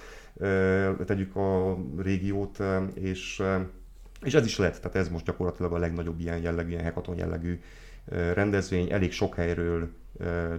tegyük 1.06 1.36
a 1.36 1.78
régiót, 1.98 2.58
és, 2.93 3.43
és 4.24 4.34
ez 4.34 4.45
is 4.45 4.58
lett, 4.58 4.76
tehát 4.76 4.95
ez 4.95 5.10
most 5.10 5.26
gyakorlatilag 5.26 5.74
a 5.74 5.78
legnagyobb 5.78 6.19
ilyen 6.19 6.41
jellegű, 6.41 6.69
ilyen 6.69 6.84
hekaton 6.84 7.17
jellegű 7.17 7.60
rendezvény, 8.34 8.91
elég 8.91 9.12
sok 9.12 9.36
helyről, 9.36 9.89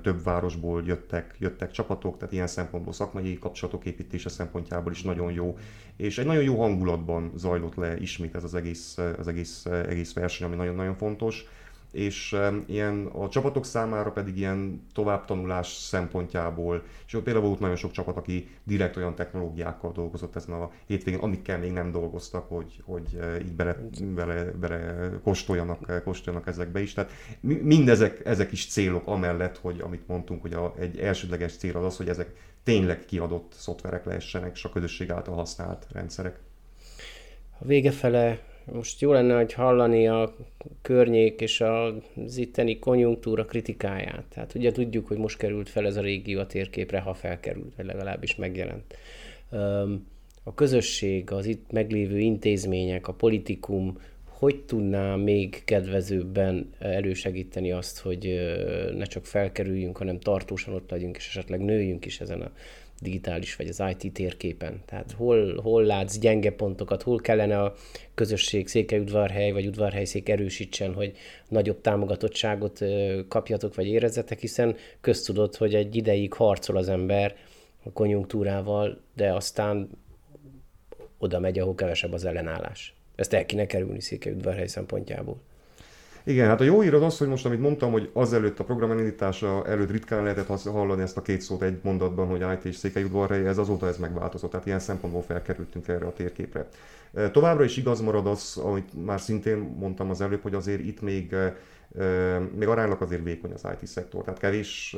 több 0.03 0.23
városból 0.25 0.83
jöttek, 0.87 1.35
jöttek 1.39 1.71
csapatok, 1.71 2.17
tehát 2.17 2.33
ilyen 2.33 2.47
szempontból 2.47 2.93
szakmai 2.93 3.39
kapcsolatok 3.39 3.85
építése 3.85 4.29
szempontjából 4.29 4.93
is 4.93 5.03
nagyon 5.03 5.33
jó, 5.33 5.59
és 5.97 6.19
egy 6.19 6.27
nagyon 6.27 6.43
jó 6.43 6.61
hangulatban 6.61 7.33
zajlott 7.35 7.75
le 7.75 7.97
ismét 7.97 8.35
ez 8.35 8.45
az 8.45 8.55
egész, 8.55 8.99
az 9.19 9.29
egész, 9.29 9.67
egész 9.67 10.13
verseny, 10.13 10.47
ami 10.47 10.57
nagyon-nagyon 10.57 10.97
fontos 10.97 11.45
és 11.97 12.37
ilyen 12.67 13.07
a 13.07 13.29
csapatok 13.29 13.65
számára 13.65 14.11
pedig 14.11 14.37
ilyen 14.37 14.87
továbbtanulás 14.93 15.69
szempontjából, 15.69 16.83
és 17.07 17.15
ott 17.15 17.23
például 17.23 17.47
volt 17.47 17.61
nagyon 17.61 17.77
sok 17.77 17.91
csapat, 17.91 18.17
aki 18.17 18.49
direkt 18.65 18.97
olyan 18.97 19.15
technológiákkal 19.15 19.93
dolgozott 19.93 20.37
ezen 20.37 20.55
a 20.55 20.71
hétvégén, 20.87 21.21
amikkel 21.21 21.59
még 21.59 21.73
nem 21.73 21.91
dolgoztak, 21.91 22.49
hogy, 22.49 22.83
hogy 22.85 23.19
így 23.43 23.53
bele, 23.53 23.77
bele, 24.15 24.45
bele 24.45 25.11
kóstoljanak, 25.23 26.03
kóstoljanak 26.05 26.49
ezekbe 26.49 26.81
is. 26.81 26.93
Tehát 26.93 27.11
mindezek 27.41 28.25
ezek 28.25 28.53
is 28.53 28.67
célok 28.67 29.07
amellett, 29.07 29.59
hogy 29.59 29.81
amit 29.81 30.09
mondtunk, 30.09 30.43
hogy 30.43 30.53
a, 30.53 30.75
egy 30.79 30.99
elsődleges 30.99 31.57
cél 31.57 31.77
az 31.77 31.85
az, 31.85 31.97
hogy 31.97 32.09
ezek 32.09 32.35
tényleg 32.63 33.05
kiadott 33.05 33.53
szoftverek 33.53 34.05
lehessenek, 34.05 34.51
és 34.55 34.65
a 34.65 34.69
közösség 34.69 35.11
által 35.11 35.35
használt 35.35 35.87
rendszerek. 35.93 36.39
A 37.59 37.65
vége 37.65 37.91
fele 37.91 38.39
most 38.73 39.01
jó 39.01 39.13
lenne, 39.13 39.37
hogy 39.37 39.53
hallani 39.53 40.09
a 40.09 40.35
környék 40.83 41.41
és 41.41 41.61
az 41.61 42.37
itteni 42.37 42.79
konjunktúra 42.79 43.45
kritikáját. 43.45 44.25
Tehát 44.29 44.55
ugye 44.55 44.73
tudjuk, 44.73 45.07
hogy 45.07 45.19
most 45.19 45.39
került 45.39 45.69
fel 45.69 45.87
ez 45.87 45.97
a 45.97 46.01
régió 46.01 46.41
a 46.41 46.47
térképre, 46.47 47.01
ha 47.01 47.15
felkerült, 47.15 47.77
vagy 47.77 47.87
legalábbis 47.87 48.37
megjelent. 48.37 48.97
A 50.43 50.55
közösség, 50.55 51.31
az 51.31 51.47
itt 51.47 51.71
meglévő 51.71 52.19
intézmények, 52.19 53.09
a 53.09 53.13
politikum, 53.13 53.99
hogy 54.39 54.65
tudná 54.65 55.15
még 55.15 55.63
kedvezőbben 55.65 56.71
elősegíteni 56.79 57.73
azt, 57.73 57.99
hogy 57.99 58.41
ne 58.95 59.05
csak 59.05 59.27
felkerüljünk, 59.27 59.97
hanem 59.97 60.19
tartósan 60.19 60.75
ott 60.75 60.91
legyünk, 60.91 61.17
és 61.17 61.29
esetleg 61.29 61.61
nőjünk 61.61 62.05
is 62.05 62.21
ezen 62.21 62.41
a 62.41 62.51
digitális 63.01 63.57
vagy 63.57 63.69
az 63.69 63.83
IT 63.99 64.13
térképen. 64.13 64.83
Tehát 64.85 65.13
hol, 65.13 65.61
hol 65.61 65.85
látsz 65.85 66.19
gyenge 66.19 66.51
pontokat, 66.51 67.03
hol 67.03 67.21
kellene 67.21 67.63
a 67.63 67.75
közösség, 68.15 68.69
székelyudvarhely 68.69 69.53
vagy 69.53 69.67
udvarhelyszék 69.67 70.29
erősítsen, 70.29 70.95
hogy 70.95 71.17
nagyobb 71.49 71.81
támogatottságot 71.81 72.85
kapjatok 73.29 73.75
vagy 73.75 73.87
érezzetek, 73.87 74.41
hiszen 74.41 74.77
köztudott, 75.01 75.57
hogy 75.57 75.75
egy 75.75 75.97
ideig 75.97 76.33
harcol 76.33 76.77
az 76.77 76.89
ember 76.89 77.37
a 77.85 77.93
konjunktúrával, 77.93 79.01
de 79.15 79.33
aztán 79.33 79.89
oda 81.19 81.39
megy, 81.39 81.59
ahol 81.59 81.75
kevesebb 81.75 82.13
az 82.13 82.25
ellenállás. 82.25 82.96
Ezt 83.17 83.33
el 83.33 83.47
kéne 83.47 83.67
kerülni 83.67 84.01
Székelyudvarhely 84.01 84.67
szempontjából. 84.67 85.41
Igen, 86.25 86.49
hát 86.49 86.61
a 86.61 86.65
jó 86.65 86.81
hír 86.81 86.95
az 86.95 87.03
az, 87.03 87.19
hogy 87.19 87.29
most, 87.29 87.47
amit 87.47 87.61
mondtam, 87.61 87.93
hogy 87.93 88.11
azelőtt 88.13 88.59
a 88.59 88.65
program 88.65 88.91
elindítása 88.91 89.67
előtt 89.67 89.91
ritkán 89.91 90.23
lehetett 90.23 90.63
hallani 90.63 91.03
ezt 91.03 91.17
a 91.17 91.23
két 91.23 91.41
szót 91.41 91.63
egy 91.63 91.79
mondatban, 91.83 92.27
hogy 92.27 92.41
IT 92.41 92.65
és 92.65 92.77
Székelyudvarhely, 92.77 93.47
ez 93.47 93.59
azóta 93.59 93.87
ez 93.87 93.97
megváltozott, 93.97 94.51
tehát 94.51 94.67
ilyen 94.67 94.79
szempontból 94.79 95.23
felkerültünk 95.23 95.89
erre 95.89 96.07
a 96.07 96.13
térképre. 96.13 96.69
Továbbra 97.33 97.65
is 97.65 97.77
igaz 97.77 98.01
marad 98.01 98.27
az, 98.27 98.57
amit 98.57 99.05
már 99.05 99.21
szintén 99.21 99.59
mondtam 99.79 100.11
az 100.11 100.21
előbb, 100.21 100.43
hogy 100.43 100.55
azért 100.55 100.81
itt 100.81 101.01
még 101.01 101.35
még 102.57 102.69
aránylag 102.69 103.03
azért 103.03 103.25
vékony 103.25 103.53
az 103.53 103.67
IT 103.81 103.87
szektor, 103.87 104.25
tehát 104.25 104.39
kevés, 104.39 104.97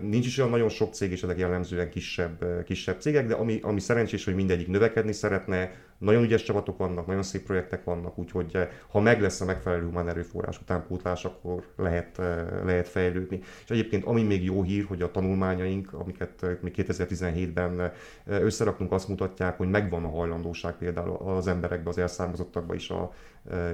nincs 0.00 0.26
is 0.26 0.38
olyan 0.38 0.50
nagyon 0.50 0.68
sok 0.68 0.94
cég, 0.94 1.10
és 1.10 1.22
ezek 1.22 1.38
jellemzően 1.38 1.90
kisebb, 1.90 2.64
kisebb 2.64 3.00
cégek, 3.00 3.26
de 3.26 3.34
ami, 3.34 3.58
ami 3.62 3.80
szerencsés, 3.80 4.24
hogy 4.24 4.34
mindegyik 4.34 4.68
növekedni 4.68 5.12
szeretne, 5.12 5.72
nagyon 6.02 6.22
ügyes 6.22 6.42
csapatok 6.42 6.78
vannak, 6.78 7.06
nagyon 7.06 7.22
szép 7.22 7.42
projektek 7.42 7.84
vannak, 7.84 8.18
úgyhogy 8.18 8.68
ha 8.88 9.00
meg 9.00 9.20
lesz 9.20 9.40
a 9.40 9.44
megfelelő 9.44 9.84
humán 9.84 10.08
erőforrás 10.08 10.60
utánpótlás, 10.60 11.24
akkor 11.24 11.62
lehet, 11.76 12.16
lehet 12.64 12.88
fejlődni. 12.88 13.40
És 13.64 13.70
egyébként 13.70 14.04
ami 14.04 14.22
még 14.22 14.44
jó 14.44 14.62
hír, 14.62 14.84
hogy 14.84 15.02
a 15.02 15.10
tanulmányaink, 15.10 15.92
amiket 15.92 16.46
még 16.60 16.74
2017-ben 16.76 17.92
összeraktunk, 18.26 18.92
azt 18.92 19.08
mutatják, 19.08 19.56
hogy 19.56 19.70
megvan 19.70 20.04
a 20.04 20.10
hajlandóság 20.10 20.74
például 20.74 21.16
az 21.16 21.46
emberekbe, 21.46 21.88
az 21.88 21.98
elszármazottakba 21.98 22.74
is 22.74 22.90
a, 22.90 23.12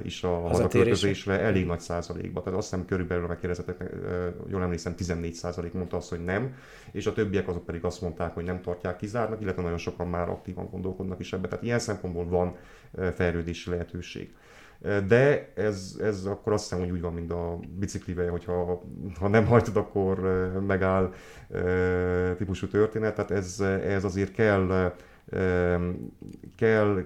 is 0.03 0.25
a 0.25 0.41
hazaköltözésre 0.41 1.41
elég 1.41 1.67
nagy 1.67 1.81
százalékban. 1.81 2.43
Tehát 2.43 2.59
azt 2.59 2.71
hiszem 2.71 2.87
körülbelül 2.87 3.27
megkérdezettek, 3.27 3.85
jól 4.47 4.63
emlékszem, 4.63 4.95
14 4.95 5.33
százalék 5.33 5.73
mondta 5.73 5.97
azt, 5.97 6.09
hogy 6.09 6.25
nem, 6.25 6.55
és 6.93 7.07
a 7.07 7.13
többiek 7.13 7.49
azok 7.49 7.65
pedig 7.65 7.85
azt 7.85 8.01
mondták, 8.01 8.35
hogy 8.35 8.45
nem 8.45 8.61
tartják 8.61 8.97
kizárnak, 8.97 9.41
illetve 9.41 9.63
nagyon 9.63 9.79
sokan 9.79 10.09
már 10.09 10.29
aktívan 10.29 10.69
gondolkodnak 10.71 11.21
is 11.21 11.33
ebbe. 11.33 11.49
Tehát 11.49 11.65
ilyen 11.65 11.79
szempontból 11.79 12.29
van 12.29 12.57
fejlődési 13.15 13.71
lehetőség. 13.71 14.35
De 15.07 15.53
ez, 15.55 15.97
ez 16.03 16.25
akkor 16.25 16.53
azt 16.53 16.63
hiszem, 16.63 16.79
hogy 16.79 16.91
úgy 16.91 17.01
van, 17.01 17.13
mint 17.13 17.33
a 17.33 17.59
biciklivel, 17.79 18.31
hogyha 18.31 18.83
ha 19.21 19.29
nem 19.29 19.47
hajtod, 19.47 19.77
akkor 19.77 20.21
megáll 20.67 21.13
típusú 22.37 22.67
történet. 22.67 23.15
Tehát 23.15 23.31
ez, 23.31 23.61
ez 23.87 24.05
azért 24.05 24.33
kell, 24.33 24.93
kell 26.57 27.05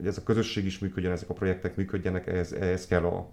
hogy 0.00 0.08
ez 0.08 0.16
a 0.18 0.22
közösség 0.22 0.64
is 0.64 0.78
működjön, 0.78 1.12
ezek 1.12 1.30
a 1.30 1.34
projektek 1.34 1.76
működjenek, 1.76 2.26
ehhez, 2.26 2.52
ehhez 2.52 2.86
kell, 2.86 3.04
a, 3.04 3.28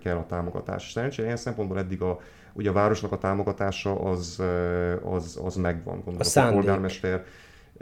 kell 0.00 0.16
a 0.16 0.26
támogatás. 0.26 0.90
Szerencsére 0.92 1.26
ilyen 1.26 1.36
szempontból 1.38 1.78
eddig 1.78 2.02
a, 2.02 2.20
ugye 2.52 2.70
a 2.70 2.72
városnak 2.72 3.12
a 3.12 3.18
támogatása 3.18 4.00
az, 4.00 4.42
az, 5.02 5.40
az 5.44 5.56
megvan. 5.56 5.94
Gondolom, 5.94 6.20
a, 6.20 6.24
szándék. 6.24 6.52
a 6.52 6.60
polgármester. 6.60 7.24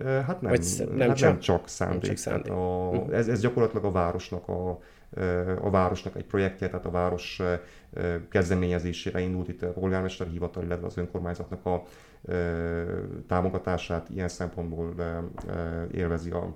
Hát 0.05 0.40
nem, 0.40 0.53
nem, 0.96 1.09
hát 1.09 1.16
csak, 1.16 1.29
nem 1.29 1.38
csak 1.38 1.68
szándék. 1.68 2.01
Nem 2.01 2.09
csak 2.09 2.16
szándék. 2.16 2.53
A, 2.53 2.90
mhm. 2.92 3.12
ez, 3.12 3.29
ez 3.29 3.40
gyakorlatilag 3.40 3.85
a 3.85 3.90
városnak 3.90 4.49
a, 4.49 4.79
a 5.61 5.70
városnak 5.70 6.16
egy 6.16 6.25
projektje, 6.25 6.68
tehát 6.68 6.87
a 6.87 6.90
város 6.90 7.42
kezdeményezésére 8.29 9.20
indult 9.20 9.49
itt 9.49 9.62
a 9.62 9.72
polgármester 9.72 10.27
hivatal, 10.27 10.62
illetve 10.62 10.87
az 10.87 10.96
önkormányzatnak 10.96 11.66
a 11.66 11.83
támogatását 13.29 14.09
ilyen 14.11 14.29
szempontból 14.29 14.94
élvezi 15.92 16.31
a, 16.31 16.55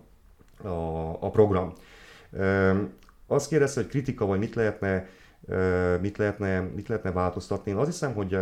a, 0.65 1.11
a 1.21 1.31
program. 1.31 1.73
Azt 3.27 3.49
kérdezte, 3.49 3.81
hogy 3.81 3.91
kritika, 3.91 4.27
vagy 4.27 4.39
mit 4.39 4.55
lehetne, 4.55 5.07
mit 6.01 6.19
lehetne, 6.19 6.61
mit 6.61 6.89
lehetne 6.89 7.13
változtatni. 7.13 7.71
Én 7.71 7.77
azt 7.77 7.91
hiszem, 7.91 8.15
hogy 8.15 8.39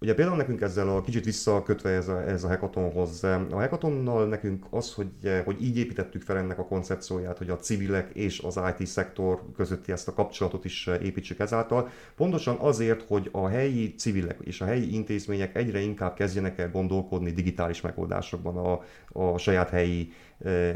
Ugye 0.00 0.14
például 0.14 0.36
nekünk 0.36 0.60
ezzel 0.60 0.88
a 0.88 1.00
kicsit 1.00 1.24
visszakötve 1.24 1.90
ez 1.90 2.08
a, 2.08 2.28
ez 2.28 2.44
a 2.44 2.48
hackathonhoz, 2.48 3.24
a 3.24 3.46
hackathonnal 3.50 4.26
nekünk 4.26 4.66
az, 4.70 4.94
hogy, 4.94 5.42
hogy 5.44 5.62
így 5.62 5.78
építettük 5.78 6.22
fel 6.22 6.36
ennek 6.36 6.58
a 6.58 6.64
koncepcióját, 6.64 7.38
hogy 7.38 7.50
a 7.50 7.56
civilek 7.56 8.10
és 8.14 8.38
az 8.38 8.60
IT 8.78 8.86
szektor 8.86 9.42
közötti 9.56 9.92
ezt 9.92 10.08
a 10.08 10.12
kapcsolatot 10.12 10.64
is 10.64 10.86
építsük 10.86 11.38
ezáltal, 11.38 11.88
pontosan 12.16 12.56
azért, 12.56 13.02
hogy 13.06 13.28
a 13.32 13.46
helyi 13.46 13.94
civilek 13.94 14.38
és 14.44 14.60
a 14.60 14.64
helyi 14.64 14.94
intézmények 14.94 15.56
egyre 15.56 15.80
inkább 15.80 16.14
kezdjenek 16.14 16.58
el 16.58 16.70
gondolkodni 16.70 17.30
digitális 17.30 17.80
megoldásokban 17.80 18.56
a, 18.56 18.82
a 19.12 19.38
saját 19.38 19.70
helyi, 19.70 20.12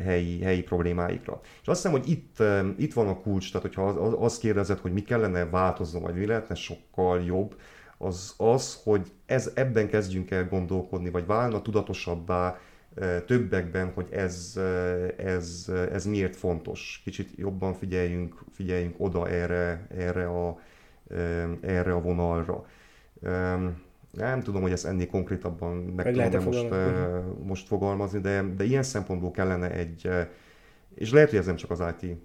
helyi, 0.04 0.40
helyi 0.40 0.62
problémáikra. 0.62 1.40
És 1.62 1.68
azt 1.68 1.82
hiszem, 1.82 2.00
hogy 2.00 2.10
itt, 2.10 2.42
itt 2.78 2.92
van 2.92 3.08
a 3.08 3.20
kulcs, 3.20 3.52
tehát 3.52 3.66
hogyha 3.66 3.86
azt 4.24 4.40
kérdezed, 4.40 4.78
hogy 4.78 4.92
mi 4.92 5.02
kellene 5.02 5.44
változni, 5.44 6.00
vagy 6.00 6.14
mi 6.14 6.26
lehetne 6.26 6.54
sokkal 6.54 7.20
jobb, 7.20 7.54
az 8.02 8.34
az, 8.36 8.80
hogy 8.84 9.12
ez, 9.26 9.50
ebben 9.54 9.88
kezdjünk 9.88 10.30
el 10.30 10.48
gondolkodni, 10.48 11.10
vagy 11.10 11.26
válna 11.26 11.62
tudatosabbá 11.62 12.58
többekben, 13.26 13.92
hogy 13.94 14.08
ez, 14.10 14.60
ez, 15.16 15.72
ez 15.92 16.04
miért 16.04 16.36
fontos. 16.36 17.00
Kicsit 17.04 17.30
jobban 17.36 17.74
figyeljünk, 17.74 18.44
figyeljünk 18.50 18.94
oda 18.98 19.28
erre, 19.28 19.86
erre, 19.96 20.26
a, 20.26 20.58
erre 21.60 21.92
a 21.92 22.00
vonalra. 22.00 22.66
Nem 24.12 24.40
tudom, 24.42 24.62
hogy 24.62 24.72
ezt 24.72 24.86
ennél 24.86 25.06
konkrétabban 25.06 25.76
meg, 25.76 26.16
meg 26.16 26.30
tudom 26.30 26.44
most, 26.44 26.68
most 27.44 27.66
fogalmazni, 27.66 28.20
de, 28.20 28.42
de 28.56 28.64
ilyen 28.64 28.82
szempontból 28.82 29.30
kellene 29.30 29.70
egy, 29.70 30.08
és 30.94 31.12
lehet, 31.12 31.30
hogy 31.30 31.38
ez 31.38 31.46
nem 31.46 31.56
csak 31.56 31.70
az 31.70 31.82
IT 32.00 32.16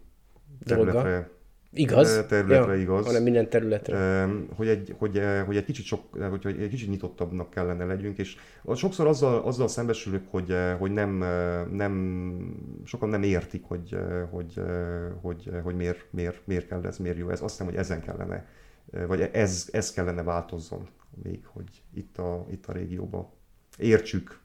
területre 0.65 1.29
Igaz. 1.73 2.25
területre 2.27 2.73
ja, 2.73 2.81
igaz. 2.81 3.05
Hanem 3.05 3.23
minden 3.23 3.49
területre. 3.49 4.27
Hogy 4.55 4.67
egy, 4.67 4.95
hogy, 4.97 5.21
hogy 5.45 5.57
egy 5.57 5.65
kicsit 5.65 5.85
sok, 5.85 6.01
hogy, 6.29 6.59
egy 6.59 6.69
kicsit 6.69 6.89
nyitottabbnak 6.89 7.49
kellene 7.49 7.85
legyünk, 7.85 8.17
és 8.17 8.35
sokszor 8.75 9.07
azzal, 9.07 9.41
azzal 9.41 9.67
szembesülök, 9.67 10.23
hogy, 10.29 10.55
hogy 10.79 10.91
nem, 10.91 11.23
nem, 11.71 12.81
sokan 12.85 13.09
nem 13.09 13.23
értik, 13.23 13.63
hogy, 13.63 13.97
hogy, 14.29 14.61
hogy, 15.21 15.51
hogy 15.63 15.75
miért, 15.75 16.05
miért, 16.09 16.41
miért 16.45 16.67
kell 16.67 16.85
ez, 16.85 16.97
miért 16.97 17.17
jó 17.17 17.29
ez. 17.29 17.41
Azt 17.41 17.51
hiszem, 17.51 17.65
hogy 17.65 17.75
ezen 17.75 18.01
kellene, 18.01 18.45
vagy 19.07 19.21
ez, 19.21 19.69
ez 19.71 19.91
kellene 19.91 20.23
változzon 20.23 20.87
még, 21.23 21.45
hogy 21.45 21.83
itt 21.93 22.17
a, 22.17 22.45
itt 22.51 22.65
a 22.65 22.71
régióban 22.71 23.27
értsük 23.77 24.39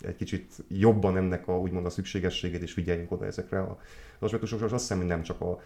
egy 0.00 0.16
kicsit 0.16 0.64
jobban 0.68 1.16
ennek 1.16 1.48
a, 1.48 1.58
úgymond 1.58 1.86
a 1.86 1.90
szükségességét, 1.90 2.62
és 2.62 2.72
figyeljünk 2.72 3.12
oda 3.12 3.26
ezekre 3.26 3.60
a 3.60 3.78
aspektusokra, 4.22 4.66
és 4.66 4.72
azt 4.72 4.82
hiszem, 4.82 4.98
hogy 4.98 5.06
nem 5.06 5.22
csak 5.22 5.40
a, 5.40 5.60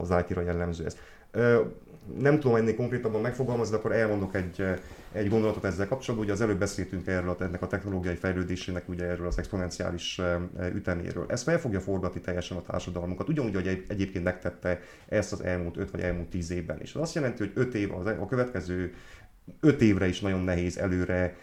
az 0.00 0.14
IT-ra 0.20 0.40
jellemző 0.40 0.84
ez. 0.84 0.96
Nem 2.18 2.40
tudom 2.40 2.56
ennél 2.56 2.76
konkrétabban 2.76 3.20
megfogalmazni, 3.20 3.76
akkor 3.76 3.92
elmondok 3.92 4.34
egy, 4.34 4.64
egy 5.12 5.28
gondolatot 5.28 5.64
ezzel 5.64 5.88
kapcsolatban. 5.88 6.24
Ugye 6.24 6.32
az 6.32 6.40
előbb 6.40 6.58
beszéltünk 6.58 7.06
erről, 7.06 7.36
ennek 7.40 7.62
a 7.62 7.66
technológiai 7.66 8.14
fejlődésének, 8.14 8.88
ugye 8.88 9.04
erről 9.04 9.26
az 9.26 9.38
exponenciális 9.38 10.20
üteméről. 10.74 11.24
Ez 11.28 11.42
fel 11.42 11.58
fogja 11.58 11.80
forgatni 11.80 12.20
teljesen 12.20 12.56
a 12.56 12.62
társadalmunkat, 12.62 13.28
ugyanúgy, 13.28 13.54
hogy 13.54 13.84
egyébként 13.88 14.24
megtette 14.24 14.80
ezt 15.08 15.32
az 15.32 15.40
elmúlt 15.40 15.76
5 15.76 15.90
vagy 15.90 16.00
elmúlt 16.00 16.28
10 16.28 16.50
évben 16.50 16.80
is. 16.80 16.94
Ez 16.94 17.00
azt 17.00 17.14
jelenti, 17.14 17.38
hogy 17.38 17.52
5 17.54 17.74
év, 17.74 17.92
a 17.92 18.26
következő 18.28 18.94
5 19.60 19.82
évre 19.82 20.06
is 20.06 20.20
nagyon 20.20 20.40
nehéz 20.40 20.78
előre 20.78 21.36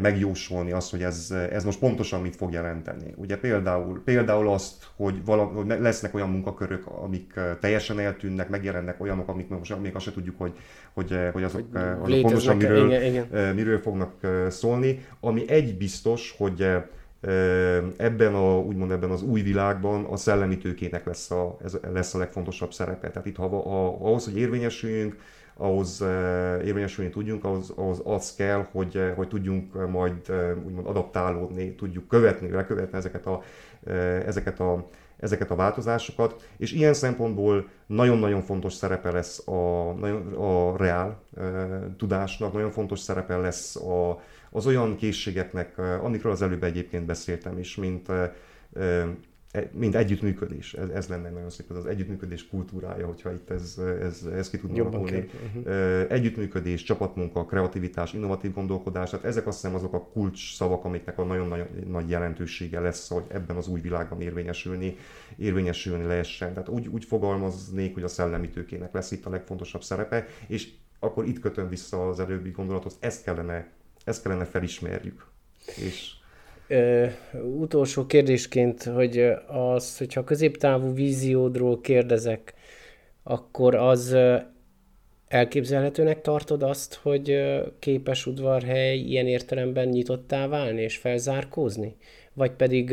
megjósolni 0.00 0.72
azt, 0.72 0.90
hogy 0.90 1.02
ez, 1.02 1.34
ez 1.50 1.64
most 1.64 1.78
pontosan 1.78 2.20
mit 2.20 2.36
fog 2.36 2.52
jelenteni. 2.52 3.14
Ugye 3.16 3.38
például, 3.38 4.02
például 4.04 4.48
azt, 4.48 4.86
hogy, 4.96 5.24
vala, 5.24 5.44
hogy 5.44 5.66
lesznek 5.66 6.14
olyan 6.14 6.30
munkakörök, 6.30 6.86
amik 6.86 7.40
teljesen 7.60 7.98
eltűnnek, 7.98 8.48
megjelennek 8.48 9.00
olyanok, 9.00 9.28
amik 9.28 9.48
most 9.48 9.80
még 9.80 9.94
azt 9.94 10.04
se 10.04 10.12
tudjuk, 10.12 10.38
hogy, 10.38 10.52
hogy, 10.92 11.18
hogy 11.32 11.42
azok, 11.42 11.74
azok 12.02 12.20
pontosan 12.20 12.56
miről, 12.56 12.92
igen, 12.92 13.02
igen. 13.04 13.54
miről 13.54 13.78
fognak 13.78 14.12
szólni. 14.48 15.06
Ami 15.20 15.48
egy 15.48 15.76
biztos, 15.76 16.34
hogy 16.38 16.66
ebben, 17.96 18.34
a, 18.34 18.58
úgymond 18.58 18.90
ebben 18.90 19.10
az 19.10 19.22
új 19.22 19.42
világban 19.42 20.04
a 20.04 20.16
szellemi 20.16 20.58
tőkének 20.58 21.06
lesz 21.06 21.30
a, 21.30 21.56
ez 21.64 21.78
lesz 21.92 22.14
a 22.14 22.18
legfontosabb 22.18 22.72
szerepe. 22.72 23.10
Tehát 23.10 23.26
itt 23.26 23.36
ha, 23.36 23.48
ha, 23.48 23.86
ahhoz, 23.86 24.24
hogy 24.24 24.38
érvényesüljünk, 24.38 25.16
ahhoz 25.56 26.02
eh, 26.02 26.66
érvényesülni 26.66 27.10
tudjunk, 27.10 27.44
ahhoz, 27.44 27.70
ahhoz 27.76 28.00
az 28.04 28.34
kell, 28.34 28.66
hogy, 28.72 28.96
eh, 28.96 29.12
hogy 29.16 29.28
tudjunk 29.28 29.90
majd 29.90 30.28
eh, 30.28 30.56
úgymond 30.64 30.86
adaptálódni, 30.86 31.74
tudjuk 31.74 32.08
követni, 32.08 32.50
lekövetni 32.50 32.96
ezeket 32.96 33.26
a, 33.26 33.42
ezeket 34.26 34.60
a, 34.60 34.88
ezeket 35.16 35.50
a 35.50 35.54
változásokat, 35.54 36.48
és 36.56 36.72
ilyen 36.72 36.94
szempontból 36.94 37.68
nagyon-nagyon 37.86 38.42
fontos 38.42 38.72
szerepe 38.72 39.10
lesz 39.10 39.48
a, 39.48 39.88
a 40.36 40.76
reál 40.76 41.22
tudásnak, 41.96 42.52
nagyon 42.52 42.70
fontos 42.70 42.98
szerepe 42.98 43.36
lesz 43.36 43.76
a, 43.76 44.20
az 44.50 44.66
olyan 44.66 44.96
készségeknek, 44.96 45.78
amikről 45.78 46.32
az 46.32 46.42
előbb 46.42 46.62
egyébként 46.62 47.06
beszéltem 47.06 47.58
is, 47.58 47.76
mint 47.76 48.08
E, 48.74 49.06
mint 49.72 49.94
együttműködés. 49.94 50.74
Ez, 50.74 50.88
ez 50.88 51.08
lenne 51.08 51.30
nagyon 51.30 51.50
szép, 51.50 51.70
ez 51.70 51.76
az 51.76 51.86
együttműködés 51.86 52.48
kultúrája, 52.48 53.06
hogyha 53.06 53.32
itt 53.32 53.50
ez, 53.50 53.80
ez, 54.00 54.22
ez 54.34 54.50
ki 54.50 54.58
tudna 54.58 54.80
alakulni. 54.80 55.28
Uh-huh. 55.56 56.06
Együttműködés, 56.08 56.82
csapatmunka, 56.82 57.44
kreativitás, 57.44 58.12
innovatív 58.12 58.52
gondolkodás, 58.52 59.10
tehát 59.10 59.24
ezek 59.24 59.46
azt 59.46 59.60
hiszem 59.60 59.76
azok 59.76 59.92
a 59.92 60.06
kulcs 60.06 60.54
szavak, 60.54 60.84
amiknek 60.84 61.18
a 61.18 61.24
nagyon 61.24 61.48
nagy, 61.48 61.66
nagy 61.86 62.08
jelentősége 62.08 62.80
lesz, 62.80 63.08
hogy 63.08 63.24
ebben 63.28 63.56
az 63.56 63.68
új 63.68 63.80
világban 63.80 64.20
érvényesülni, 64.20 64.96
érvényesülni 65.36 66.04
lehessen. 66.04 66.52
Tehát 66.52 66.68
úgy, 66.68 66.86
úgy 66.86 67.04
fogalmaznék, 67.04 67.94
hogy 67.94 68.02
a 68.02 68.08
szellemi 68.08 68.48
tőkének 68.48 68.92
lesz 68.92 69.10
itt 69.10 69.26
a 69.26 69.30
legfontosabb 69.30 69.82
szerepe, 69.82 70.26
és 70.46 70.72
akkor 70.98 71.26
itt 71.26 71.40
kötöm 71.40 71.68
vissza 71.68 72.08
az 72.08 72.20
előbbi 72.20 72.50
gondolathoz, 72.50 72.96
ezt 73.00 73.24
kellene, 73.24 73.68
ezt 74.04 74.22
kellene 74.22 74.44
felismerjük. 74.44 75.26
És 75.76 76.12
Ö, 76.68 77.06
utolsó 77.42 78.06
kérdésként, 78.06 78.82
hogy 78.82 79.32
az, 79.46 79.98
hogyha 79.98 80.24
középtávú 80.24 80.94
víziódról 80.94 81.80
kérdezek, 81.80 82.54
akkor 83.22 83.74
az 83.74 84.16
elképzelhetőnek 85.28 86.20
tartod 86.20 86.62
azt, 86.62 86.94
hogy 86.94 87.42
képes 87.78 88.26
udvarhely 88.26 88.98
ilyen 88.98 89.26
értelemben 89.26 89.88
nyitottá 89.88 90.46
válni 90.46 90.82
és 90.82 90.96
felzárkózni? 90.96 91.96
Vagy 92.32 92.50
pedig 92.50 92.92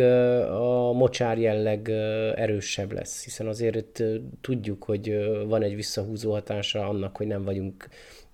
a 0.50 0.92
mocsár 0.92 1.38
jelleg 1.38 1.90
erősebb 2.36 2.92
lesz? 2.92 3.24
Hiszen 3.24 3.48
azért 3.48 4.04
tudjuk, 4.42 4.84
hogy 4.84 5.30
van 5.48 5.64
egy 5.64 5.76
visszahúzó 5.76 6.32
hatása 6.32 6.88
annak, 6.88 7.18
hogy 7.18 7.28
nem 7.28 7.44
vagyunk 7.44 7.88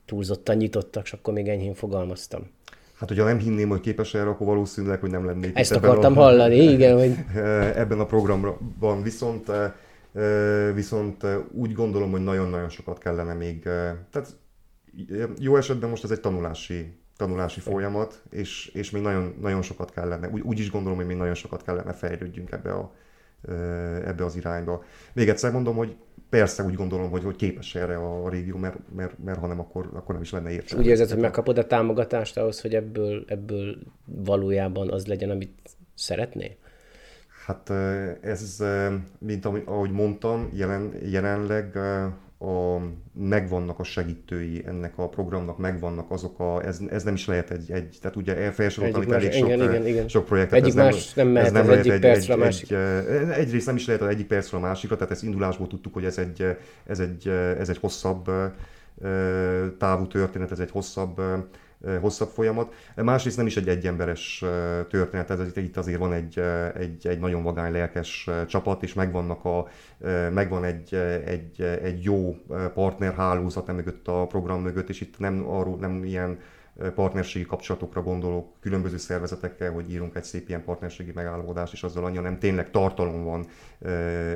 túlzottan 0.06 0.56
nyitottak, 0.56 1.06
és 1.06 1.14
akkor 1.14 1.34
még 1.34 1.48
enyhén 1.48 1.74
fogalmaztam. 1.74 2.56
Hát, 3.00 3.10
hogyha 3.10 3.24
nem 3.24 3.38
hinném, 3.38 3.70
hogy 3.70 3.80
képes 3.80 4.14
erre, 4.14 4.30
akkor 4.30 4.48
valószínűleg, 4.48 5.00
hogy 5.00 5.10
nem 5.10 5.26
lennék. 5.26 5.58
Ezt 5.58 5.72
akartam 5.72 6.18
a, 6.18 6.22
hallani, 6.22 6.56
igen. 6.74 6.98
Hogy... 6.98 7.16
Ebben 7.76 8.00
a 8.00 8.06
programban 8.06 9.02
viszont, 9.04 9.52
viszont 10.74 11.26
úgy 11.52 11.74
gondolom, 11.74 12.12
hogy 12.12 12.24
nagyon-nagyon 12.24 12.70
sokat 12.70 12.98
kellene 12.98 13.34
még, 13.34 13.62
tehát 14.12 14.38
jó 15.40 15.56
esetben 15.56 15.90
most 15.90 16.04
ez 16.04 16.12
egy 16.12 16.20
tanulási, 16.20 17.00
tanulási 17.18 17.60
folyamat, 17.60 18.22
és, 18.30 18.68
és 18.68 18.92
még 18.92 19.02
nagyon, 19.02 19.36
nagyon 19.42 19.62
sokat 19.62 19.92
kellene, 19.92 20.30
úgy, 20.30 20.42
úgy 20.42 20.60
is 20.60 20.72
gondolom, 20.72 20.98
hogy 20.98 21.08
még 21.08 21.18
nagyon 21.18 21.34
sokat 21.34 21.64
kellene 21.64 21.94
fejlődjünk 21.94 22.52
ebbe, 22.52 22.72
a, 22.72 22.94
ebbe 24.06 24.26
az 24.26 24.36
irányba. 24.36 24.84
Még 25.14 25.30
egyszer 25.30 25.52
mondom, 25.52 25.76
hogy 25.76 25.96
persze 26.30 26.64
úgy 26.64 26.74
gondolom, 26.74 27.10
hogy, 27.10 27.24
hogy 27.24 27.36
képes 27.36 27.76
erre 27.76 27.98
a 27.98 28.30
régió, 28.30 28.58
mert, 28.58 28.78
mert, 28.96 29.24
mert 29.24 29.40
ha 29.40 29.48
nem, 29.48 29.60
akkor, 29.60 29.90
akkor 29.94 30.14
nem 30.14 30.24
is 30.24 30.32
lenne 30.32 30.52
értelme. 30.52 30.84
Úgy 30.84 30.90
érzed, 30.90 31.10
hogy 31.10 31.20
megkapod 31.20 31.58
a 31.58 31.68
támogatást 31.68 32.38
ahhoz, 32.38 32.62
hogy 32.62 32.76
ebből, 32.76 33.24
ebből 33.28 33.78
valójában 34.06 34.92
az 34.92 35.08
legyen, 35.08 35.30
amit 35.30 35.60
szeretnél? 35.94 36.56
Hát 37.46 37.70
ez, 38.22 38.64
mint 39.20 39.46
ahogy 39.46 39.92
mondtam, 39.92 40.50
jelen, 40.54 40.94
jelenleg 41.04 41.80
a, 42.40 42.78
megvannak 43.14 43.80
a 43.80 43.84
segítői 43.84 44.64
ennek 44.66 44.98
a 44.98 45.10
programnak, 45.10 45.58
megvannak 45.58 46.12
azok 46.12 46.40
a, 46.40 46.66
ez, 46.66 46.80
ez 46.90 47.04
nem 47.04 47.14
is 47.14 47.26
lehet 47.26 47.52
egy, 47.52 47.72
egy 47.72 47.98
tehát 48.02 48.16
ugye 48.16 48.38
elfelsoroltam 48.38 49.02
itt 49.02 49.12
elég 49.12 49.32
sok, 49.32 49.48
igen, 49.48 49.88
igen. 49.88 50.08
sok 50.08 50.26
projektet. 50.26 50.60
Egyik 50.60 50.70
ez 50.70 50.76
más 50.76 51.14
nem, 51.14 51.26
nem 51.26 51.34
mehet 51.34 51.48
ez 51.48 51.54
nem 51.54 51.62
az 51.62 51.68
lehet 51.68 51.86
egyik 51.86 51.94
egy, 51.94 52.00
percre 52.00 52.34
egy, 52.34 52.40
a 52.40 52.44
másik. 52.44 52.72
Egy, 52.72 53.30
egyrészt 53.30 53.66
nem 53.66 53.76
is 53.76 53.86
lehet 53.86 54.02
az 54.02 54.08
egyik 54.08 54.28
percre 54.28 54.58
a 54.58 54.60
másikra, 54.60 54.96
tehát 54.96 55.12
ezt 55.12 55.24
indulásból 55.24 55.68
tudtuk, 55.68 55.94
hogy 55.94 56.06
ez 56.06 56.18
egy, 56.18 56.58
ez 56.86 57.00
egy, 57.00 57.28
ez 57.60 57.70
egy 57.70 57.78
hosszabb 57.78 58.32
távú 59.78 60.08
történet, 60.08 60.52
ez 60.52 60.60
egy 60.60 60.72
hosszabb 60.72 61.22
hosszabb 62.02 62.30
folyamat. 62.30 62.74
Másrészt 62.96 63.38
nem 63.38 63.46
is 63.46 63.58
egy 63.58 63.68
egyemberes 63.68 64.44
történet, 64.90 65.30
ez 65.30 65.58
itt 65.58 65.78
azért 65.78 66.00
van 66.00 66.14
egy, 66.14 66.40
egy, 66.80 67.08
egy 67.08 67.20
nagyon 67.20 67.44
vagány 67.44 67.72
lelkes 67.72 68.30
csapat, 68.48 68.84
és 68.84 68.94
megvannak 68.94 69.46
a, 69.46 69.68
megvan 70.32 70.64
egy, 70.64 70.94
egy, 71.26 71.62
egy 71.62 72.04
jó 72.04 72.36
partnerhálózat 72.74 73.68
mögött 73.68 74.08
a 74.08 74.28
program 74.28 74.62
mögött, 74.62 74.90
és 74.90 75.02
itt 75.02 75.20
nem 75.20 75.50
arról 75.50 75.78
nem 75.78 76.04
ilyen 76.04 76.40
partnerségi 76.96 77.46
kapcsolatokra 77.46 78.02
gondolok 78.02 78.54
különböző 78.60 78.98
szervezetekkel, 78.98 79.72
hogy 79.72 79.92
írunk 79.92 80.16
egy 80.16 80.24
szép 80.24 80.48
ilyen 80.50 80.64
partnerségi 80.64 81.12
megállapodást, 81.16 81.74
és 81.74 81.84
azzal 81.84 82.06
annyi, 82.06 82.18
nem 82.18 82.40
tényleg 82.40 82.72
tartalom 82.72 83.24
van 83.24 83.46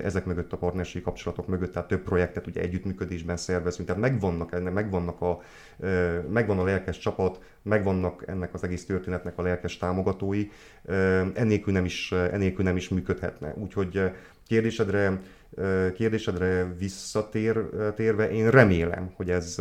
ezek 0.03 0.25
mögött 0.25 0.53
a 0.53 0.57
partnerségi 0.57 1.03
kapcsolatok 1.03 1.47
mögött, 1.47 1.73
tehát 1.73 1.87
több 1.87 2.01
projektet 2.03 2.47
ugye 2.47 2.61
együttműködésben 2.61 3.37
szervezünk, 3.37 3.87
tehát 3.87 4.01
megvannak, 4.01 4.51
ennek, 4.51 4.73
megvannak 4.73 5.21
a, 5.21 5.41
megvan 6.29 6.59
a 6.59 6.63
lelkes 6.63 6.97
csapat, 6.97 7.39
megvannak 7.61 8.23
ennek 8.27 8.53
az 8.53 8.63
egész 8.63 8.85
történetnek 8.85 9.37
a 9.37 9.41
lelkes 9.41 9.77
támogatói, 9.77 10.47
ennélkül 11.33 11.73
nem 11.73 11.85
is, 11.85 12.11
ennélkül 12.11 12.63
nem 12.63 12.75
is 12.75 12.89
működhetne. 12.89 13.53
Úgyhogy 13.57 14.11
kérdésedre 14.47 15.21
kérdésedre 15.93 16.73
visszatérve, 16.77 18.31
én 18.31 18.49
remélem, 18.49 19.11
hogy 19.15 19.29
ez, 19.29 19.59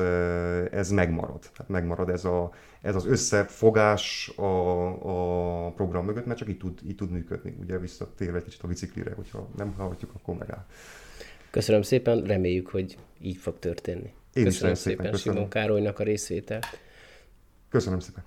ez 0.71 0.91
megmarad. 0.91 1.41
Tehát 1.41 1.69
megmarad 1.69 2.09
ez, 2.09 2.25
a, 2.25 2.53
ez 2.83 2.95
az 2.95 3.07
összefogás 3.07 4.33
a, 4.37 5.67
a 5.67 5.71
program 5.71 6.05
mögött, 6.05 6.27
mert 6.27 6.39
csak 6.39 6.49
így 6.49 6.59
tud, 6.59 6.79
így 6.87 6.95
tud 6.95 7.11
működni. 7.11 7.57
Ugye 7.61 7.79
visszatérve 7.79 8.37
egy 8.39 8.45
kicsit 8.45 8.63
a 8.63 8.67
biciklire, 8.67 9.13
hogyha 9.15 9.49
nem 9.57 9.73
hallhatjuk, 9.77 10.11
akkor 10.15 10.35
megáll. 10.37 10.65
Köszönöm 11.51 11.83
szépen, 11.83 12.23
reméljük, 12.23 12.69
hogy 12.69 12.97
így 13.21 13.37
fog 13.37 13.59
történni. 13.59 14.13
Én 14.33 14.45
köszönöm 14.45 14.73
is 14.73 14.79
szépen, 14.79 14.97
szépen 14.97 15.11
köszönöm. 15.11 15.35
Simon 15.35 15.51
Károlynak 15.51 15.99
a 15.99 16.03
részvételt. 16.03 16.67
Köszönöm 17.69 18.01
szépen. 18.01 18.25